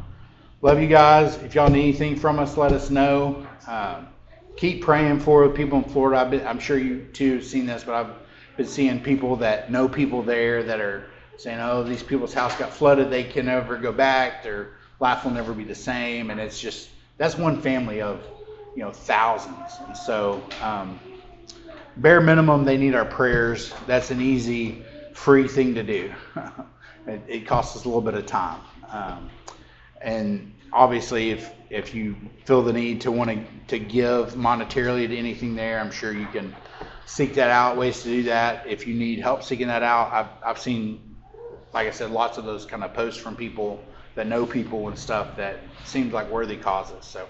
[0.62, 1.36] love you guys.
[1.38, 3.46] If y'all need anything from us, let us know.
[3.68, 4.08] Um,
[4.56, 6.30] keep praying for people in Florida.
[6.30, 8.14] Been, I'm sure you too have seen this, but I've
[8.56, 12.72] been seeing people that know people there that are saying, "Oh, these people's house got
[12.72, 13.10] flooded.
[13.10, 14.44] They can never go back.
[14.44, 18.22] Their life will never be the same." And it's just that's one family of
[18.76, 19.80] you know thousands.
[19.86, 21.00] And so, um,
[21.98, 23.74] bare minimum, they need our prayers.
[23.88, 24.84] That's an easy,
[25.14, 26.14] free thing to do.
[27.08, 28.62] it, it, costs us a little bit of time,
[28.92, 29.30] um,
[30.02, 32.16] and obviously, if if you
[32.46, 36.28] feel the need to want to to give monetarily to anything there, I'm sure you
[36.28, 36.56] can
[37.08, 37.78] seek that out.
[37.78, 38.68] Ways to do that.
[38.68, 41.07] If you need help seeking that out, I've I've seen,
[41.74, 43.84] like I said, lots of those kind of posts from people
[44.16, 47.06] that know people and stuff that seems like worthy causes.
[47.06, 47.28] So.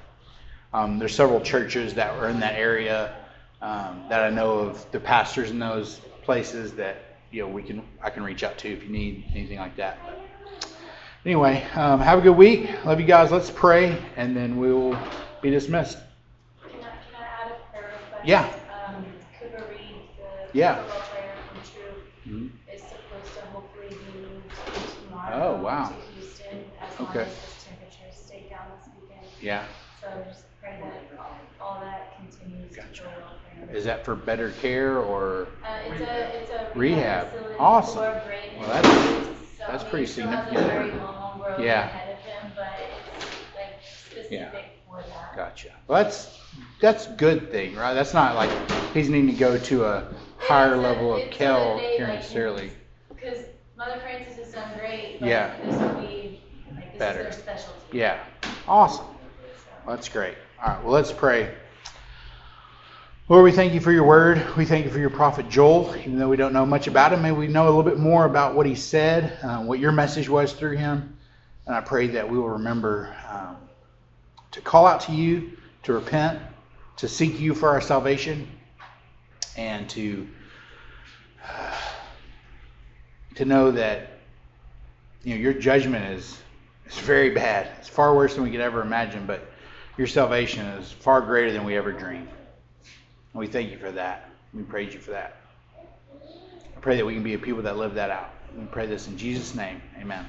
[0.73, 3.15] Um, there's several churches that were in that area
[3.61, 4.91] um, that I know of.
[4.91, 8.69] The pastors in those places that you know we can I can reach out to
[8.69, 9.97] if you need anything like that.
[10.05, 10.69] But
[11.25, 12.69] anyway, um, have a good week.
[12.85, 13.31] Love you guys.
[13.31, 14.97] Let's pray, and then we will
[15.41, 15.97] be dismissed.
[16.61, 18.27] Can I, can I add a prayer request?
[18.27, 18.53] Yeah.
[18.87, 19.05] Um,
[19.39, 19.79] Cooper Reed,
[20.51, 20.75] the Yeah.
[20.83, 22.49] football player from True, Mhm.
[22.75, 24.51] is supposed to hopefully be moved
[25.09, 25.89] tomorrow Oh, wow.
[25.89, 27.21] to Houston as long Okay.
[27.21, 29.25] as temperatures stay down this weekend.
[29.41, 29.63] Yeah.
[30.01, 31.19] So just pray that
[31.61, 33.03] all that continues Gotcha.
[33.03, 33.75] to go well for him.
[33.75, 35.47] Is that for better care or?
[35.63, 37.27] Uh, it's a, it's a Rehab.
[37.31, 37.97] facility Awesome.
[38.13, 40.71] for brain Well, that's- injuries, so that's he pretty still has a significant.
[40.91, 41.85] very long road Yeah.
[41.85, 44.49] ahead of him, but it's like Yeah.
[44.49, 45.35] specific for that.
[45.35, 45.69] Gotcha.
[45.87, 46.33] Well, that's
[46.81, 47.93] that's good thing, right?
[47.93, 48.49] That's not like
[48.93, 50.07] he's needing to go to a
[50.39, 52.71] higher level of it's a care day, care necessarily.
[53.09, 53.43] Because
[53.77, 55.53] Mother Frances has done great, Yeah.
[55.63, 56.41] this will be,
[56.75, 57.19] like, this Better.
[57.27, 57.97] is their specialty.
[57.99, 58.17] Yeah.
[58.67, 59.05] Awesome.
[59.87, 60.33] That's great.
[60.59, 61.53] All right, well, let's pray.
[63.29, 64.43] Lord, we thank you for your word.
[64.57, 65.95] We thank you for your prophet Joel.
[65.95, 68.25] Even though we don't know much about him, may we know a little bit more
[68.25, 71.15] about what he said, uh, what your message was through him.
[71.67, 73.57] And I pray that we will remember um,
[74.51, 75.51] to call out to you,
[75.83, 76.39] to repent,
[76.95, 78.47] to seek you for our salvation,
[79.55, 80.27] and to
[81.47, 81.71] uh,
[83.37, 84.09] to know that
[85.23, 86.37] you know your judgment is
[86.87, 87.69] is very bad.
[87.79, 89.47] It's far worse than we could ever imagine, but
[89.97, 92.29] your salvation is far greater than we ever dreamed.
[93.33, 94.31] And we thank you for that.
[94.53, 95.37] We praise you for that.
[95.75, 98.31] I pray that we can be a people that live that out.
[98.57, 99.81] We pray this in Jesus' name.
[99.99, 100.25] Amen.